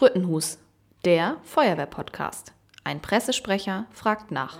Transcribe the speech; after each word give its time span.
Sprüttenhus, 0.00 0.56
der 1.04 1.36
Feuerwehr-Podcast. 1.44 2.54
Ein 2.84 3.02
Pressesprecher 3.02 3.84
fragt 3.92 4.30
nach. 4.30 4.58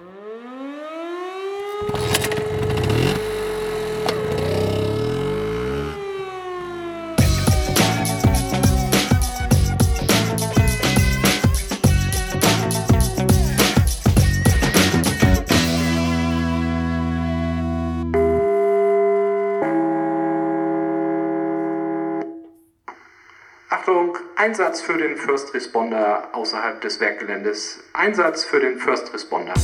Einsatz 24.50 24.80
für 24.80 24.98
den 24.98 25.16
First 25.16 25.54
Responder 25.54 26.28
außerhalb 26.32 26.80
des 26.80 26.98
Werkgeländes. 26.98 27.84
Einsatz 27.92 28.44
für 28.44 28.58
den 28.58 28.78
First 28.78 29.14
Responder. 29.14 29.54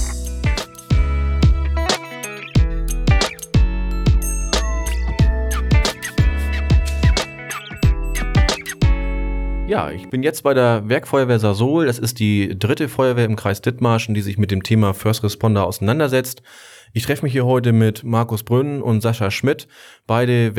Ja, 9.67 9.91
ich 9.91 10.09
bin 10.09 10.23
jetzt 10.23 10.45
bei 10.45 10.55
der 10.55 10.89
Werkfeuerwehr 10.89 11.41
Sasol. 11.41 11.87
Das 11.87 11.99
ist 11.99 12.21
die 12.21 12.57
dritte 12.57 12.89
Feuerwehr 12.89 13.25
im 13.25 13.35
Kreis 13.35 13.61
Dithmarschen, 13.61 14.15
die 14.15 14.23
sich 14.23 14.39
mit 14.39 14.53
dem 14.53 14.63
Thema 14.63 14.95
First 14.95 15.25
Responder 15.25 15.67
auseinandersetzt. 15.67 16.43
Ich 16.93 17.05
treffe 17.05 17.25
mich 17.25 17.33
hier 17.33 17.45
heute 17.45 17.73
mit 17.73 18.05
Markus 18.05 18.45
Brünn 18.45 18.81
und 18.81 19.01
Sascha 19.01 19.33
Schmidt, 19.33 19.67
beide 20.07 20.55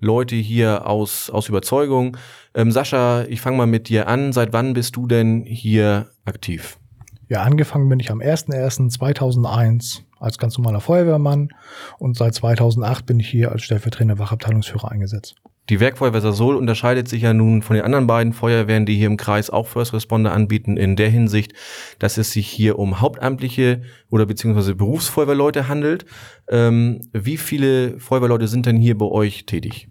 Werkfeuerwehr-Leute 0.00 0.36
hier 0.36 0.86
aus, 0.86 1.30
aus 1.30 1.48
Überzeugung. 1.48 2.16
Ähm, 2.54 2.72
Sascha, 2.72 3.24
ich 3.24 3.40
fange 3.40 3.56
mal 3.56 3.66
mit 3.66 3.88
dir 3.88 4.08
an. 4.08 4.32
Seit 4.32 4.52
wann 4.52 4.74
bist 4.74 4.96
du 4.96 5.06
denn 5.06 5.44
hier 5.44 6.10
aktiv? 6.24 6.78
Ja, 7.28 7.42
angefangen 7.42 7.88
bin 7.88 8.00
ich 8.00 8.10
am 8.10 8.20
01.01.2001 8.20 10.00
als 10.18 10.38
ganz 10.38 10.58
normaler 10.58 10.80
Feuerwehrmann 10.80 11.50
und 11.98 12.16
seit 12.16 12.34
2008 12.34 13.06
bin 13.06 13.20
ich 13.20 13.28
hier 13.28 13.52
als 13.52 13.62
stellvertretender 13.62 14.18
Wachabteilungsführer 14.18 14.90
eingesetzt. 14.90 15.36
Die 15.70 15.78
Werkfeuerwehr 15.78 16.20
Sasol 16.20 16.56
unterscheidet 16.56 17.06
sich 17.06 17.22
ja 17.22 17.32
nun 17.32 17.62
von 17.62 17.76
den 17.76 17.84
anderen 17.84 18.08
beiden 18.08 18.32
Feuerwehren, 18.32 18.86
die 18.86 18.96
hier 18.96 19.06
im 19.06 19.16
Kreis 19.16 19.50
auch 19.50 19.68
First 19.68 19.92
Responder 19.94 20.32
anbieten, 20.32 20.76
in 20.76 20.96
der 20.96 21.08
Hinsicht, 21.08 21.52
dass 22.00 22.18
es 22.18 22.32
sich 22.32 22.48
hier 22.48 22.76
um 22.80 23.00
hauptamtliche 23.00 23.82
oder 24.10 24.26
beziehungsweise 24.26 24.74
Berufsfeuerwehrleute 24.74 25.68
handelt. 25.68 26.06
Ähm, 26.48 27.02
wie 27.12 27.36
viele 27.36 28.00
Feuerwehrleute 28.00 28.48
sind 28.48 28.66
denn 28.66 28.78
hier 28.78 28.98
bei 28.98 29.06
euch 29.06 29.46
tätig? 29.46 29.88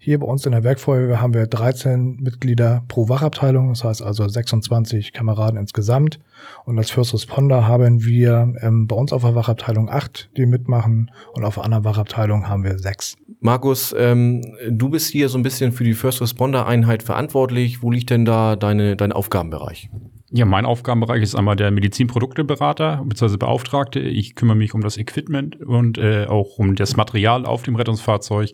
Hier 0.00 0.20
bei 0.20 0.26
uns 0.26 0.46
in 0.46 0.52
der 0.52 0.62
Werkfeuerwehr 0.62 1.20
haben 1.20 1.34
wir 1.34 1.48
13 1.48 2.18
Mitglieder 2.20 2.84
pro 2.86 3.08
Wachabteilung, 3.08 3.70
das 3.70 3.82
heißt 3.82 4.00
also 4.00 4.28
26 4.28 5.12
Kameraden 5.12 5.58
insgesamt. 5.58 6.20
Und 6.64 6.78
als 6.78 6.92
First 6.92 7.14
Responder 7.14 7.66
haben 7.66 8.04
wir 8.04 8.54
ähm, 8.60 8.86
bei 8.86 8.94
uns 8.94 9.12
auf 9.12 9.22
der 9.22 9.34
Wachabteilung 9.34 9.90
acht, 9.90 10.30
die 10.36 10.46
mitmachen, 10.46 11.10
und 11.32 11.44
auf 11.44 11.58
anderen 11.58 11.82
Wachabteilung 11.82 12.48
haben 12.48 12.62
wir 12.62 12.78
sechs. 12.78 13.16
Markus, 13.40 13.92
ähm, 13.98 14.42
du 14.70 14.88
bist 14.88 15.10
hier 15.10 15.28
so 15.28 15.36
ein 15.36 15.42
bisschen 15.42 15.72
für 15.72 15.82
die 15.82 15.94
First 15.94 16.20
Responder 16.20 16.66
Einheit 16.66 17.02
verantwortlich. 17.02 17.82
Wo 17.82 17.90
liegt 17.90 18.10
denn 18.10 18.24
da 18.24 18.54
deine, 18.54 18.94
dein 18.94 19.10
Aufgabenbereich? 19.10 19.90
Ja, 20.30 20.44
mein 20.44 20.66
Aufgabenbereich 20.66 21.22
ist 21.22 21.34
einmal 21.34 21.56
der 21.56 21.70
Medizinprodukteberater 21.70 23.02
bzw. 23.06 23.38
Beauftragte. 23.38 24.00
Ich 24.00 24.34
kümmere 24.34 24.56
mich 24.56 24.74
um 24.74 24.82
das 24.82 24.98
Equipment 24.98 25.58
und 25.62 25.96
äh, 25.96 26.26
auch 26.26 26.58
um 26.58 26.74
das 26.74 26.96
Material 26.96 27.46
auf 27.46 27.62
dem 27.62 27.76
Rettungsfahrzeug. 27.76 28.52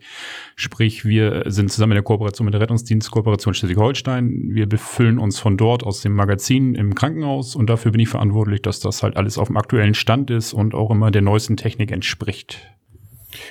Sprich, 0.55 1.05
wir 1.05 1.43
sind 1.47 1.73
zusammen 1.73 1.93
in 1.93 1.97
der 1.97 2.05
Kooperation 2.05 2.45
mit 2.45 2.55
der 2.55 2.61
Rettungsdienst 2.61 3.11
Kooperation 3.11 3.55
Schleswig-Holstein. 3.55 4.51
Wir 4.53 4.69
befüllen 4.69 5.19
uns 5.19 5.41
von 5.41 5.57
dort 5.57 5.83
aus 5.83 6.01
dem 6.01 6.15
Magazin 6.15 6.77
im 6.77 6.95
Krankenhaus 6.95 7.57
und 7.57 7.69
dafür 7.69 7.91
bin 7.91 8.01
ich 8.01 8.09
verantwortlich, 8.09 8.63
dass 8.63 8.79
das 8.79 9.03
halt 9.03 9.17
alles 9.17 9.37
auf 9.37 9.49
dem 9.49 9.57
aktuellen 9.57 9.95
Stand 9.95 10.31
ist 10.31 10.53
und 10.53 10.77
auch 10.77 10.93
immer 10.93 11.11
der 11.11 11.23
neuesten 11.23 11.57
Technik 11.57 11.91
entspricht. 11.91 12.69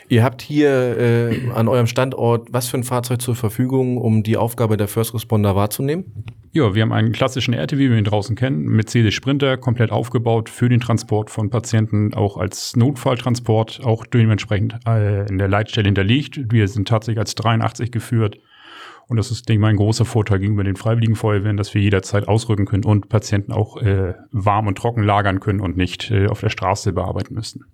Ihr 0.08 0.24
habt 0.24 0.42
hier 0.42 0.98
äh, 0.98 1.52
an 1.54 1.68
eurem 1.68 1.88
Standort 1.88 2.48
was 2.54 2.70
für 2.70 2.78
ein 2.78 2.86
Fahrzeug 2.86 3.22
zur 3.22 3.36
Verfügung, 3.36 3.98
um 3.98 4.24
die 4.24 4.38
Aufgabe 4.38 4.78
der 4.78 4.88
First 4.88 5.14
Responder 5.14 5.58
wahrzunehmen? 5.58 6.06
Ja, 6.56 6.76
wir 6.76 6.84
haben 6.84 6.94
einen 6.94 7.14
klassischen 7.14 7.56
RTW, 7.56 7.80
wie 7.80 7.90
wir 7.90 7.98
ihn 7.98 8.04
draußen 8.04 8.36
kennen, 8.36 8.66
Mercedes 8.66 9.16
Sprinter, 9.16 9.58
komplett 9.58 9.92
aufgebaut 9.92 10.50
für 10.50 10.70
den 10.70 10.80
Transport 10.80 11.32
von 11.32 11.50
Patienten, 11.50 12.14
auch 12.14 12.38
als 12.38 12.76
Notfalltransport, 12.76 13.82
auch 13.84 14.06
dementsprechend 14.06 14.76
äh, 14.86 15.28
in 15.28 15.40
der 15.40 15.48
Leitstelle 15.48 15.88
hinterlegt. 15.88 16.52
Wir 16.52 16.68
sind 16.68 16.88
tatsächlich 16.88 17.18
als 17.18 17.34
83 17.34 17.92
geführt. 17.92 18.38
Und 19.08 19.18
das 19.18 19.32
ist, 19.32 19.50
denke 19.50 19.58
ich 19.58 19.62
mal, 19.62 19.70
ein 19.70 19.78
großer 19.78 20.06
Vorteil 20.06 20.38
gegenüber 20.38 20.64
den 20.64 20.76
Freiwilligen 20.76 21.16
Feuerwehren, 21.16 21.58
dass 21.58 21.74
wir 21.74 21.82
jederzeit 21.82 22.28
ausrücken 22.28 22.66
können 22.66 22.86
und 22.86 23.10
Patienten 23.10 23.52
auch 23.52 23.82
äh, 23.82 24.14
warm 24.32 24.68
und 24.68 24.78
trocken 24.78 25.02
lagern 25.02 25.40
können 25.40 25.60
und 25.60 25.76
nicht 25.76 26.12
äh, 26.12 26.28
auf 26.28 26.42
der 26.42 26.50
Straße 26.50 26.94
bearbeiten 26.94 27.34
müssen. 27.34 27.66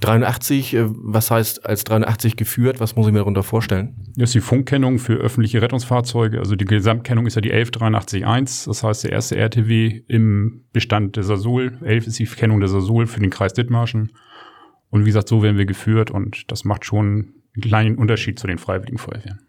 83, 0.00 0.74
äh, 0.74 0.84
was 0.88 1.30
heißt 1.30 1.66
als 1.66 1.84
83 1.84 2.36
geführt? 2.36 2.80
Was 2.80 2.96
muss 2.96 3.06
ich 3.06 3.12
mir 3.12 3.20
darunter 3.20 3.42
vorstellen? 3.42 3.94
Das 4.16 4.30
ist 4.30 4.34
die 4.34 4.40
Funkkennung 4.40 4.98
für 4.98 5.14
öffentliche 5.14 5.62
Rettungsfahrzeuge. 5.62 6.38
Also 6.38 6.56
die 6.56 6.64
Gesamtkennung 6.64 7.26
ist 7.26 7.36
ja 7.36 7.40
die 7.40 7.52
11881. 7.52 8.66
Das 8.66 8.82
heißt, 8.82 9.04
der 9.04 9.12
erste 9.12 9.36
RTW 9.36 10.02
im 10.08 10.64
Bestand 10.72 11.16
der 11.16 11.22
Sasol. 11.22 11.78
11 11.82 12.06
ist 12.08 12.18
die 12.18 12.26
Kennung 12.26 12.60
der 12.60 12.68
Sasol 12.68 13.06
für 13.06 13.20
den 13.20 13.30
Kreis 13.30 13.52
Dithmarschen. 13.52 14.12
Und 14.90 15.02
wie 15.02 15.06
gesagt, 15.06 15.28
so 15.28 15.42
werden 15.42 15.58
wir 15.58 15.66
geführt 15.66 16.10
und 16.10 16.50
das 16.50 16.64
macht 16.64 16.84
schon 16.84 17.34
einen 17.54 17.62
kleinen 17.62 17.96
Unterschied 17.96 18.38
zu 18.38 18.46
den 18.46 18.58
Freiwilligen 18.58 18.98
Feuerwehren. 18.98 19.40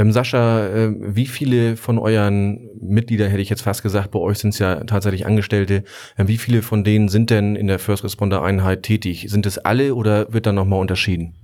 Ähm, 0.00 0.12
Sascha, 0.12 0.66
äh, 0.66 0.94
wie 0.98 1.26
viele 1.26 1.76
von 1.76 1.98
euren 1.98 2.70
Mitgliedern, 2.80 3.28
hätte 3.28 3.42
ich 3.42 3.50
jetzt 3.50 3.60
fast 3.60 3.82
gesagt, 3.82 4.10
bei 4.12 4.18
euch 4.18 4.38
sind 4.38 4.54
es 4.54 4.58
ja 4.58 4.82
tatsächlich 4.84 5.26
Angestellte, 5.26 5.84
äh, 6.16 6.26
wie 6.26 6.38
viele 6.38 6.62
von 6.62 6.84
denen 6.84 7.08
sind 7.08 7.28
denn 7.28 7.54
in 7.54 7.66
der 7.66 7.78
First 7.78 8.02
Responder 8.02 8.42
Einheit 8.42 8.82
tätig? 8.82 9.26
Sind 9.28 9.44
es 9.44 9.58
alle 9.58 9.94
oder 9.94 10.32
wird 10.32 10.46
da 10.46 10.52
nochmal 10.52 10.80
unterschieden? 10.80 11.34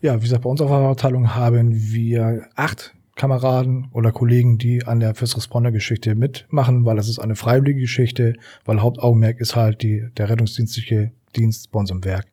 Ja, 0.00 0.16
wie 0.16 0.22
gesagt, 0.22 0.42
bei 0.42 0.50
uns 0.50 0.60
auf 0.60 0.70
der 0.70 0.78
Abteilung 0.78 1.36
haben 1.36 1.72
wir 1.72 2.46
acht 2.56 2.94
Kameraden 3.14 3.90
oder 3.92 4.10
Kollegen, 4.10 4.58
die 4.58 4.84
an 4.84 4.98
der 4.98 5.14
First 5.14 5.36
Responder 5.36 5.70
Geschichte 5.70 6.16
mitmachen, 6.16 6.84
weil 6.84 6.96
das 6.96 7.08
ist 7.08 7.20
eine 7.20 7.36
freiwillige 7.36 7.82
Geschichte, 7.82 8.34
weil 8.64 8.80
Hauptaugenmerk 8.80 9.38
ist 9.38 9.54
halt 9.54 9.82
die, 9.82 10.08
der 10.16 10.30
rettungsdienstliche 10.30 11.12
Dienst 11.36 11.70
bei 11.70 11.78
uns 11.78 11.92
im 11.92 12.04
Werk. 12.04 12.26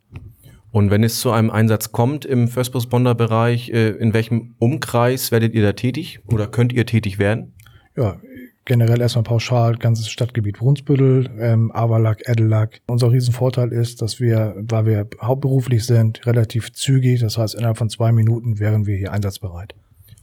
Und 0.78 0.92
wenn 0.92 1.04
es 1.04 1.20
zu 1.22 1.32
einem 1.32 1.50
Einsatz 1.50 1.92
kommt 1.92 2.24
im 2.24 2.48
First 2.48 2.76
Responder 2.76 3.16
Bereich, 3.16 3.72
äh, 3.72 3.90
in 3.94 4.14
welchem 4.14 4.54
Umkreis 4.60 5.32
werdet 5.32 5.56
ihr 5.56 5.64
da 5.64 5.74
tätig 5.74 6.20
oder 6.28 6.46
könnt 6.46 6.72
ihr 6.72 6.86
tätig 6.86 7.18
werden? 7.18 7.54
Ja, 7.96 8.18
generell 8.64 9.02
erstmal 9.02 9.24
pauschal 9.24 9.78
ganzes 9.78 10.08
Stadtgebiet 10.08 10.60
Brunsbüttel, 10.60 11.32
ähm, 11.40 11.72
Averlack, 11.72 12.30
Edellack. 12.30 12.82
Unser 12.86 13.12
Riesenvorteil 13.12 13.72
ist, 13.72 14.04
dass 14.04 14.20
wir, 14.20 14.54
weil 14.70 14.86
wir 14.86 15.08
hauptberuflich 15.20 15.84
sind, 15.84 16.24
relativ 16.28 16.72
zügig, 16.74 17.22
das 17.22 17.40
heißt 17.40 17.56
innerhalb 17.56 17.80
von 17.80 17.90
zwei 17.90 18.12
Minuten 18.12 18.60
wären 18.60 18.86
wir 18.86 18.98
hier 18.98 19.12
einsatzbereit. 19.12 19.74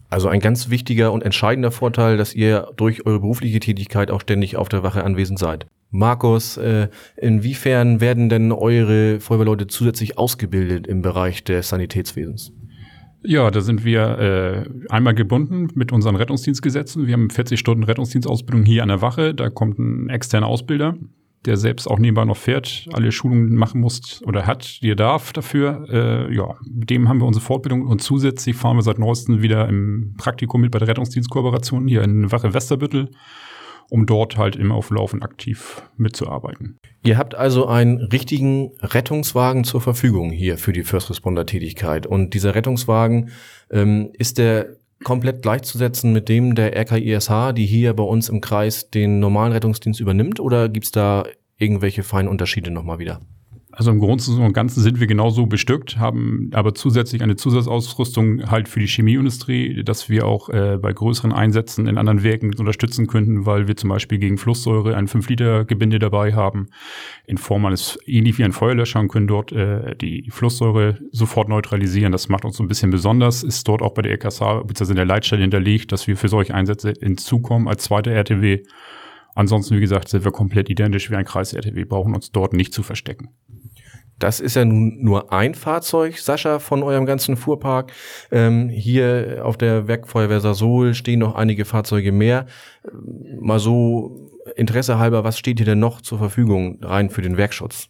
Also 0.08 0.28
ein 0.28 0.38
ganz 0.38 0.70
wichtiger 0.70 1.10
und 1.10 1.24
entscheidender 1.24 1.72
Vorteil, 1.72 2.16
dass 2.16 2.32
ihr 2.32 2.68
durch 2.76 3.06
eure 3.06 3.18
berufliche 3.18 3.58
Tätigkeit 3.58 4.12
auch 4.12 4.20
ständig 4.20 4.56
auf 4.56 4.68
der 4.68 4.84
Wache 4.84 5.02
anwesend 5.02 5.40
seid. 5.40 5.66
Markus, 5.94 6.56
äh, 6.56 6.88
inwiefern 7.16 8.00
werden 8.00 8.28
denn 8.28 8.50
eure 8.50 9.20
Feuerwehrleute 9.20 9.68
zusätzlich 9.68 10.18
ausgebildet 10.18 10.88
im 10.88 11.02
Bereich 11.02 11.44
des 11.44 11.68
Sanitätswesens? 11.68 12.52
Ja, 13.22 13.48
da 13.52 13.60
sind 13.60 13.84
wir 13.84 14.18
äh, 14.18 14.92
einmal 14.92 15.14
gebunden 15.14 15.68
mit 15.74 15.92
unseren 15.92 16.16
Rettungsdienstgesetzen. 16.16 17.06
Wir 17.06 17.14
haben 17.14 17.30
40 17.30 17.60
Stunden 17.60 17.84
Rettungsdienstausbildung 17.84 18.64
hier 18.64 18.82
an 18.82 18.88
der 18.88 19.02
Wache. 19.02 19.34
Da 19.34 19.50
kommt 19.50 19.78
ein 19.78 20.08
externer 20.08 20.48
Ausbilder, 20.48 20.96
der 21.44 21.56
selbst 21.56 21.88
auch 21.88 22.00
nebenbei 22.00 22.24
noch 22.24 22.36
fährt, 22.36 22.88
alle 22.92 23.12
Schulungen 23.12 23.54
machen 23.54 23.80
muss 23.80 24.20
oder 24.26 24.48
hat, 24.48 24.82
die 24.82 24.90
er 24.90 24.96
darf 24.96 25.32
dafür. 25.32 25.86
Äh, 25.88 26.34
ja, 26.34 26.56
mit 26.68 26.90
dem 26.90 27.08
haben 27.08 27.20
wir 27.20 27.26
unsere 27.26 27.44
Fortbildung 27.44 27.86
und 27.86 28.02
zusätzlich 28.02 28.56
fahren 28.56 28.76
wir 28.76 28.82
seit 28.82 28.98
neuestem 28.98 29.42
wieder 29.42 29.68
im 29.68 30.16
Praktikum 30.18 30.60
mit 30.60 30.72
bei 30.72 30.80
der 30.80 30.88
Rettungsdienstkooperation 30.88 31.86
hier 31.86 32.02
in 32.02 32.32
Wache 32.32 32.52
Westerbüttel 32.52 33.10
um 33.90 34.06
dort 34.06 34.36
halt 34.36 34.56
im 34.56 34.72
Auflaufen 34.72 35.22
aktiv 35.22 35.82
mitzuarbeiten. 35.96 36.78
Ihr 37.02 37.18
habt 37.18 37.34
also 37.34 37.66
einen 37.66 37.98
richtigen 38.00 38.72
Rettungswagen 38.80 39.64
zur 39.64 39.80
Verfügung 39.80 40.30
hier 40.30 40.56
für 40.56 40.72
die 40.72 40.82
First 40.82 41.10
Responder 41.10 41.46
Tätigkeit. 41.46 42.06
Und 42.06 42.34
dieser 42.34 42.54
Rettungswagen 42.54 43.30
ähm, 43.70 44.10
ist 44.14 44.38
der 44.38 44.76
komplett 45.02 45.42
gleichzusetzen 45.42 46.12
mit 46.12 46.28
dem 46.28 46.54
der 46.54 46.74
RKISH, 46.74 47.52
die 47.54 47.66
hier 47.66 47.94
bei 47.94 48.04
uns 48.04 48.28
im 48.28 48.40
Kreis 48.40 48.90
den 48.90 49.20
normalen 49.20 49.52
Rettungsdienst 49.52 50.00
übernimmt? 50.00 50.40
Oder 50.40 50.68
gibt's 50.68 50.92
da 50.92 51.24
irgendwelche 51.58 52.02
feinen 52.02 52.28
Unterschiede 52.28 52.70
nochmal 52.70 52.98
wieder? 52.98 53.20
Also 53.76 53.90
im 53.90 53.98
Großen 53.98 54.40
und 54.40 54.52
Ganzen 54.52 54.82
sind 54.82 55.00
wir 55.00 55.08
genauso 55.08 55.46
bestückt, 55.46 55.98
haben 55.98 56.50
aber 56.54 56.74
zusätzlich 56.74 57.22
eine 57.22 57.34
Zusatzausrüstung 57.34 58.48
halt 58.48 58.68
für 58.68 58.78
die 58.78 58.86
Chemieindustrie, 58.86 59.82
dass 59.82 60.08
wir 60.08 60.26
auch 60.26 60.48
äh, 60.48 60.78
bei 60.80 60.92
größeren 60.92 61.32
Einsätzen 61.32 61.88
in 61.88 61.98
anderen 61.98 62.22
Werken 62.22 62.54
unterstützen 62.54 63.08
könnten, 63.08 63.46
weil 63.46 63.66
wir 63.66 63.76
zum 63.76 63.90
Beispiel 63.90 64.18
gegen 64.18 64.38
Flusssäure 64.38 64.96
ein 64.96 65.08
5-Liter-Gebinde 65.08 65.98
dabei 65.98 66.34
haben, 66.34 66.68
in 67.26 67.36
Form 67.36 67.66
eines, 67.66 67.98
ähnlich 68.06 68.38
wie 68.38 68.44
ein 68.44 68.52
Feuerlöscher 68.52 69.00
und 69.00 69.08
können 69.08 69.26
dort 69.26 69.50
äh, 69.50 69.96
die 69.96 70.30
Flusssäure 70.30 70.98
sofort 71.10 71.48
neutralisieren. 71.48 72.12
Das 72.12 72.28
macht 72.28 72.44
uns 72.44 72.56
so 72.56 72.62
ein 72.62 72.68
bisschen 72.68 72.92
besonders, 72.92 73.42
ist 73.42 73.66
dort 73.66 73.82
auch 73.82 73.94
bei 73.94 74.02
der 74.02 74.12
RKSA 74.12 74.62
bzw. 74.62 74.90
in 74.92 74.96
der 74.96 75.04
Leitstelle 75.04 75.42
hinterlegt, 75.42 75.90
dass 75.90 76.06
wir 76.06 76.16
für 76.16 76.28
solche 76.28 76.54
Einsätze 76.54 76.92
hinzukommen 77.00 77.66
als 77.66 77.82
zweiter 77.82 78.12
RTW. 78.12 78.62
Ansonsten, 79.34 79.74
wie 79.76 79.80
gesagt, 79.80 80.08
sind 80.08 80.24
wir 80.24 80.30
komplett 80.30 80.70
identisch 80.70 81.10
wie 81.10 81.16
ein 81.16 81.24
Kreis-RTW, 81.24 81.84
brauchen 81.84 82.14
uns 82.14 82.30
dort 82.30 82.52
nicht 82.52 82.72
zu 82.72 82.84
verstecken. 82.84 83.30
Das 84.18 84.40
ist 84.40 84.54
ja 84.54 84.64
nun 84.64 85.02
nur 85.02 85.32
ein 85.32 85.54
Fahrzeug, 85.54 86.18
Sascha, 86.18 86.58
von 86.58 86.82
eurem 86.82 87.06
ganzen 87.06 87.36
Fuhrpark. 87.36 87.92
Ähm, 88.30 88.68
hier 88.68 89.42
auf 89.44 89.56
der 89.56 89.88
Werkfeuerwehr 89.88 90.40
Sasol 90.40 90.94
stehen 90.94 91.20
noch 91.20 91.34
einige 91.34 91.64
Fahrzeuge 91.64 92.12
mehr. 92.12 92.46
Mal 93.40 93.58
so 93.58 94.30
Interesse 94.56 94.98
halber, 94.98 95.24
was 95.24 95.38
steht 95.38 95.58
hier 95.58 95.66
denn 95.66 95.80
noch 95.80 96.00
zur 96.00 96.18
Verfügung 96.18 96.78
rein 96.82 97.10
für 97.10 97.22
den 97.22 97.36
Werkschutz? 97.36 97.88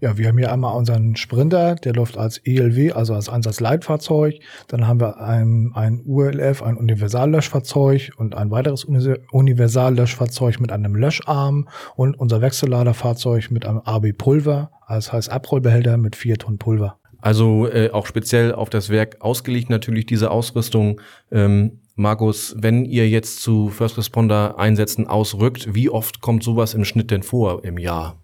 Ja, 0.00 0.16
wir 0.16 0.28
haben 0.28 0.38
hier 0.38 0.50
einmal 0.50 0.76
unseren 0.76 1.14
Sprinter, 1.16 1.74
der 1.74 1.92
läuft 1.92 2.16
als 2.16 2.38
ELW, 2.38 2.92
also 2.92 3.14
als 3.14 3.28
Einsatzleitfahrzeug. 3.28 4.36
Dann 4.68 4.86
haben 4.86 4.98
wir 4.98 5.20
ein, 5.20 5.72
ein 5.74 6.00
ULF, 6.06 6.62
ein 6.62 6.78
Universallöschfahrzeug 6.78 8.12
und 8.16 8.34
ein 8.34 8.50
weiteres 8.50 8.84
Universallöschfahrzeug 8.84 10.58
mit 10.58 10.72
einem 10.72 10.94
Löscharm 10.94 11.68
und 11.96 12.18
unser 12.18 12.40
Wechselladerfahrzeug 12.40 13.50
mit 13.50 13.66
einem 13.66 13.80
AB 13.80 14.12
Pulver, 14.16 14.70
das 14.88 15.12
heißt 15.12 15.30
Abrollbehälter 15.30 15.98
mit 15.98 16.16
vier 16.16 16.38
Tonnen 16.38 16.58
Pulver. 16.58 16.96
Also 17.20 17.68
äh, 17.68 17.90
auch 17.90 18.06
speziell 18.06 18.54
auf 18.54 18.70
das 18.70 18.88
Werk 18.88 19.18
ausgelegt 19.20 19.68
natürlich 19.68 20.06
diese 20.06 20.30
Ausrüstung. 20.30 21.02
Ähm, 21.30 21.80
Markus, 21.94 22.56
wenn 22.58 22.86
ihr 22.86 23.06
jetzt 23.06 23.42
zu 23.42 23.68
First 23.68 23.98
Responder 23.98 24.58
Einsätzen 24.58 25.06
ausrückt, 25.06 25.74
wie 25.74 25.90
oft 25.90 26.22
kommt 26.22 26.42
sowas 26.42 26.72
im 26.72 26.86
Schnitt 26.86 27.10
denn 27.10 27.22
vor 27.22 27.62
im 27.64 27.76
Jahr? 27.76 28.16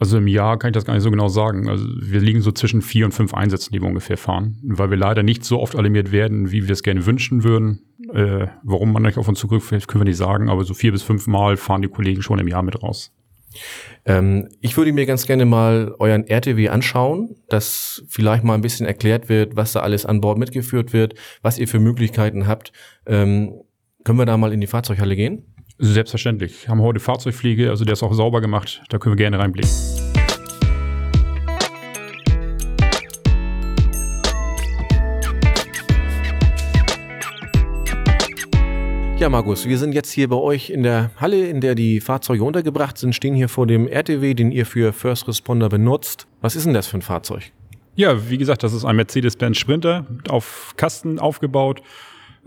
Also 0.00 0.18
im 0.18 0.28
Jahr 0.28 0.58
kann 0.58 0.70
ich 0.70 0.74
das 0.74 0.84
gar 0.84 0.94
nicht 0.94 1.02
so 1.02 1.10
genau 1.10 1.28
sagen. 1.28 1.68
Also 1.68 1.84
wir 2.00 2.20
liegen 2.20 2.40
so 2.40 2.52
zwischen 2.52 2.82
vier 2.82 3.04
und 3.04 3.12
fünf 3.12 3.34
Einsätzen, 3.34 3.72
die 3.72 3.80
wir 3.80 3.88
ungefähr 3.88 4.16
fahren, 4.16 4.58
weil 4.62 4.90
wir 4.90 4.96
leider 4.96 5.24
nicht 5.24 5.44
so 5.44 5.60
oft 5.60 5.74
alarmiert 5.74 6.12
werden, 6.12 6.52
wie 6.52 6.64
wir 6.64 6.72
es 6.72 6.84
gerne 6.84 7.04
wünschen 7.04 7.42
würden. 7.42 7.80
Äh, 8.12 8.46
warum 8.62 8.92
man 8.92 9.02
nicht 9.02 9.18
auf 9.18 9.28
uns 9.28 9.40
zurückfällt, 9.40 9.88
können 9.88 10.02
wir 10.02 10.08
nicht 10.08 10.16
sagen, 10.16 10.48
aber 10.48 10.64
so 10.64 10.72
vier 10.72 10.92
bis 10.92 11.02
fünf 11.02 11.26
Mal 11.26 11.56
fahren 11.56 11.82
die 11.82 11.88
Kollegen 11.88 12.22
schon 12.22 12.38
im 12.38 12.46
Jahr 12.46 12.62
mit 12.62 12.80
raus. 12.80 13.12
Ähm, 14.04 14.48
ich 14.60 14.76
würde 14.76 14.92
mir 14.92 15.06
ganz 15.06 15.26
gerne 15.26 15.44
mal 15.44 15.94
euren 15.98 16.26
RTW 16.26 16.68
anschauen, 16.68 17.36
dass 17.48 18.04
vielleicht 18.08 18.44
mal 18.44 18.54
ein 18.54 18.60
bisschen 18.60 18.86
erklärt 18.86 19.28
wird, 19.28 19.56
was 19.56 19.72
da 19.72 19.80
alles 19.80 20.06
an 20.06 20.20
Bord 20.20 20.38
mitgeführt 20.38 20.92
wird, 20.92 21.14
was 21.42 21.58
ihr 21.58 21.66
für 21.66 21.80
Möglichkeiten 21.80 22.46
habt. 22.46 22.72
Ähm, 23.06 23.52
können 24.04 24.18
wir 24.18 24.26
da 24.26 24.36
mal 24.36 24.52
in 24.52 24.60
die 24.60 24.66
Fahrzeughalle 24.66 25.16
gehen? 25.16 25.44
Selbstverständlich. 25.80 26.68
Haben 26.68 26.82
heute 26.82 26.98
Fahrzeugpflege, 26.98 27.70
also 27.70 27.84
der 27.84 27.92
ist 27.92 28.02
auch 28.02 28.12
sauber 28.12 28.40
gemacht. 28.40 28.82
Da 28.88 28.98
können 28.98 29.12
wir 29.12 29.16
gerne 29.16 29.38
reinblicken. 29.38 29.70
Ja, 39.20 39.28
Markus, 39.28 39.66
wir 39.66 39.78
sind 39.78 39.92
jetzt 39.92 40.10
hier 40.10 40.28
bei 40.28 40.36
euch 40.36 40.70
in 40.70 40.82
der 40.82 41.12
Halle, 41.16 41.46
in 41.46 41.60
der 41.60 41.76
die 41.76 42.00
Fahrzeuge 42.00 42.42
untergebracht 42.42 42.98
sind, 42.98 43.14
stehen 43.14 43.34
hier 43.36 43.48
vor 43.48 43.68
dem 43.68 43.86
RTW, 43.86 44.34
den 44.34 44.50
ihr 44.50 44.66
für 44.66 44.92
First 44.92 45.28
Responder 45.28 45.68
benutzt. 45.68 46.26
Was 46.40 46.56
ist 46.56 46.66
denn 46.66 46.74
das 46.74 46.88
für 46.88 46.98
ein 46.98 47.02
Fahrzeug? 47.02 47.52
Ja, 47.94 48.28
wie 48.28 48.38
gesagt, 48.38 48.64
das 48.64 48.72
ist 48.72 48.84
ein 48.84 48.96
Mercedes-Benz 48.96 49.56
Sprinter 49.56 50.06
auf 50.28 50.74
Kasten 50.76 51.20
aufgebaut 51.20 51.82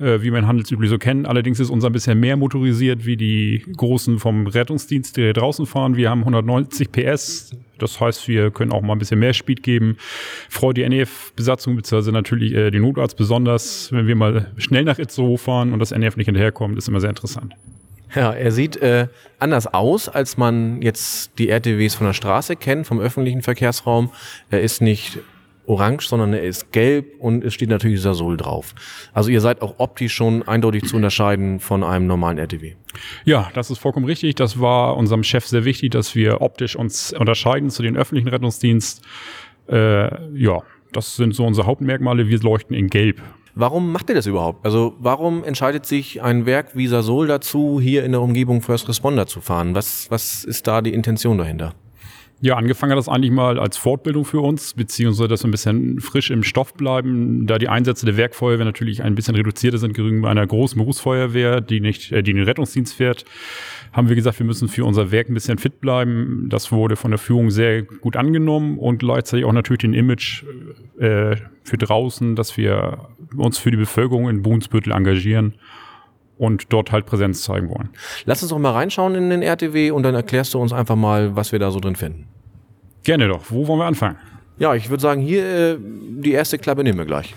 äh, 0.02 0.22
wie 0.22 0.32
man 0.32 0.48
handelsüblich 0.48 0.90
so 0.90 0.98
kennt. 0.98 1.28
Allerdings 1.28 1.60
ist 1.60 1.70
unser 1.70 1.90
ein 1.90 1.94
bisschen 1.94 2.20
mehr 2.20 2.36
motorisiert 2.36 3.06
wie 3.06 3.18
die 3.18 3.64
großen 3.78 4.20
vom 4.20 4.48
Rettungsdienst, 4.48 5.16
die 5.18 5.34
draußen 5.34 5.66
fahren. 5.66 5.96
Wir 5.96 6.10
haben 6.10 6.22
190 6.22 6.92
PS. 6.92 7.56
Das 7.78 8.00
heißt, 8.00 8.28
wir 8.28 8.52
können 8.52 8.72
auch 8.72 8.82
mal 8.82 8.94
ein 8.94 9.00
bisschen 9.00 9.20
mehr 9.20 9.34
Speed 9.34 9.64
geben. 9.64 9.98
Freut 10.50 10.78
die 10.78 10.88
NEF-Besatzung, 10.88 11.76
beziehungsweise 11.76 12.12
natürlich 12.12 12.54
äh, 12.54 12.72
den 12.72 12.82
Notarzt 12.82 13.18
besonders, 13.18 13.92
wenn 13.92 14.08
wir 14.08 14.16
mal 14.16 14.52
schnell 14.58 14.84
nach 14.84 15.00
Itzehoe 15.00 15.38
fahren 15.38 15.74
und 15.74 15.80
das 15.80 15.92
NEF 15.92 16.18
nicht 16.18 16.28
hinterherkommt, 16.28 16.78
ist 16.78 16.88
immer 16.88 17.00
sehr 17.00 17.10
interessant. 17.10 17.54
Ja, 18.14 18.34
er 18.34 18.52
sieht 18.52 18.76
äh, 18.78 19.08
anders 19.40 19.68
aus, 19.68 20.10
als 20.10 20.36
man 20.38 20.82
jetzt 20.82 21.40
die 21.40 21.50
RTWs 21.50 21.96
von 21.96 22.08
der 22.08 22.14
Straße 22.14 22.58
kennt, 22.58 22.86
vom 22.86 23.00
öffentlichen 23.00 23.42
Verkehrsraum. 23.42 24.12
Er 24.50 24.62
ist 24.62 24.82
nicht 24.82 25.20
orange, 25.66 26.08
sondern 26.08 26.34
er 26.34 26.44
ist 26.44 26.72
gelb 26.72 27.20
und 27.20 27.44
es 27.44 27.54
steht 27.54 27.70
natürlich 27.70 28.02
Sasol 28.02 28.38
drauf. 28.38 28.74
Also 29.14 29.30
ihr 29.30 29.42
seid 29.42 29.62
auch 29.62 29.76
optisch 29.78 30.14
schon 30.14 30.44
eindeutig 30.44 30.86
zu 30.86 30.96
unterscheiden 30.96 31.60
von 31.60 31.84
einem 31.84 32.08
normalen 32.08 32.38
RTW. 32.38 32.76
Ja, 33.26 33.50
das 33.54 33.70
ist 33.72 33.80
vollkommen 33.80 34.06
richtig. 34.06 34.36
Das 34.36 34.60
war 34.60 34.98
unserem 34.98 35.24
Chef 35.24 35.46
sehr 35.46 35.66
wichtig, 35.66 35.92
dass 35.92 36.16
wir 36.16 36.42
optisch 36.42 36.76
uns 36.76 37.14
unterscheiden 37.14 37.70
zu 37.70 37.84
den 37.84 37.98
öffentlichen 37.98 38.28
Rettungsdienst. 38.28 39.02
Äh, 39.70 40.38
ja, 40.38 40.64
das 40.92 41.16
sind 41.16 41.36
so 41.36 41.46
unsere 41.46 41.68
Hauptmerkmale. 41.68 42.28
Wir 42.28 42.40
leuchten 42.40 42.76
in 42.76 42.88
gelb. 42.88 43.22
Warum 43.54 43.92
macht 43.92 44.10
ihr 44.10 44.16
das 44.16 44.28
überhaupt? 44.28 44.66
Also 44.66 44.96
warum 45.00 45.44
entscheidet 45.44 45.86
sich 45.86 46.22
ein 46.22 46.46
Werk 46.46 46.76
wie 46.76 46.88
Sasol 46.88 47.28
dazu, 47.28 47.80
hier 47.82 48.06
in 48.06 48.12
der 48.12 48.22
Umgebung 48.22 48.62
First 48.62 48.88
Responder 48.88 49.28
zu 49.28 49.42
fahren? 49.42 49.76
Was, 49.76 50.10
was 50.10 50.46
ist 50.46 50.68
da 50.68 50.82
die 50.82 50.94
Intention 50.94 51.38
dahinter? 51.38 51.74
Ja, 52.44 52.56
angefangen 52.56 52.92
hat 52.92 52.98
das 52.98 53.08
eigentlich 53.08 53.32
mal 53.32 53.60
als 53.60 53.78
Fortbildung 53.78 54.26
für 54.26 54.40
uns, 54.40 54.74
beziehungsweise 54.74 55.28
dass 55.28 55.44
wir 55.44 55.48
ein 55.48 55.52
bisschen 55.52 56.00
frisch 56.00 56.32
im 56.32 56.42
Stoff 56.42 56.74
bleiben, 56.74 57.46
da 57.46 57.60
die 57.60 57.70
Einsätze 57.70 58.08
der 58.08 58.18
Werkfeuerwehr 58.18 58.66
natürlich 58.66 59.04
ein 59.04 59.14
bisschen 59.14 59.36
reduzierter 59.36 59.78
sind 59.78 59.94
gegenüber 59.94 60.28
einer 60.28 60.48
großen 60.48 60.80
Berufsfeuerwehr, 60.80 61.62
die 61.62 61.82
nicht, 61.82 62.12
äh, 62.12 62.24
die 62.24 62.34
den 62.34 62.44
Rettungsdienst 62.44 62.96
fährt, 62.96 63.26
haben 63.94 64.10
wir 64.10 64.16
gesagt, 64.16 64.40
wir 64.40 64.46
müssen 64.48 64.70
für 64.70 64.86
unser 64.86 65.12
Werk 65.12 65.30
ein 65.30 65.36
bisschen 65.36 65.60
fit 65.60 65.82
bleiben. 65.82 66.48
Das 66.50 66.72
wurde 66.72 66.96
von 66.96 67.12
der 67.12 67.20
Führung 67.20 67.52
sehr 67.52 67.84
gut 67.84 68.16
angenommen 68.16 68.80
und 68.80 68.98
gleichzeitig 68.98 69.46
auch 69.46 69.54
natürlich 69.54 69.82
den 69.82 69.94
Image 69.94 70.44
äh, 70.98 71.36
für 71.64 71.78
draußen, 71.78 72.36
dass 72.36 72.58
wir 72.58 73.10
uns 73.38 73.60
für 73.60 73.70
die 73.70 73.78
Bevölkerung 73.78 74.30
in 74.30 74.42
Boonsbüttel 74.42 74.94
engagieren 74.94 75.54
und 76.40 76.74
dort 76.74 76.92
halt 76.92 77.06
Präsenz 77.06 77.44
zeigen 77.44 77.70
wollen. 77.70 77.90
Lass 78.26 78.42
uns 78.42 78.50
doch 78.50 78.58
mal 78.58 78.72
reinschauen 78.72 79.14
in 79.14 79.30
den 79.30 79.44
RTW 79.44 79.92
und 79.92 80.02
dann 80.02 80.16
erklärst 80.16 80.56
du 80.56 80.60
uns 80.60 80.74
einfach 80.74 80.96
mal, 80.96 81.36
was 81.36 81.52
wir 81.52 81.60
da 81.60 81.70
so 81.70 81.80
drin 81.80 81.96
finden. 81.96 82.31
Gerne 83.04 83.28
doch. 83.28 83.44
Wo 83.50 83.68
wollen 83.68 83.80
wir 83.80 83.86
anfangen? 83.86 84.18
Ja, 84.60 84.76
ich 84.76 84.90
würde 84.90 85.02
sagen, 85.02 85.22
hier 85.22 85.44
äh, 85.44 85.78
die 85.80 86.34
erste 86.34 86.60
Klappe 86.60 86.84
nehmen 86.84 87.00
wir 87.00 87.06
gleich. 87.06 87.36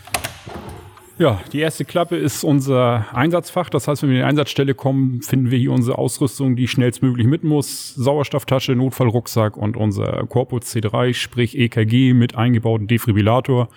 Ja, 1.16 1.40
die 1.52 1.60
erste 1.60 1.84
Klappe 1.84 2.16
ist 2.16 2.42
unser 2.42 3.06
Einsatzfach. 3.14 3.70
Das 3.70 3.86
heißt, 3.86 4.02
wenn 4.02 4.10
wir 4.10 4.16
in 4.16 4.22
die 4.22 4.28
Einsatzstelle 4.28 4.74
kommen, 4.74 5.22
finden 5.22 5.50
wir 5.50 5.58
hier 5.58 5.70
unsere 5.70 5.96
Ausrüstung, 5.96 6.56
die 6.56 6.66
schnellstmöglich 6.66 7.26
mit 7.26 7.44
muss. 7.44 7.94
Sauerstofftasche, 7.94 8.74
Notfallrucksack 8.74 9.56
und 9.56 9.76
unser 9.76 10.26
Corpus 10.26 10.74
C3, 10.74 11.14
sprich 11.14 11.56
EKG 11.56 12.14
mit 12.14 12.34
eingebautem 12.34 12.88
Defibrillator. 12.88 13.68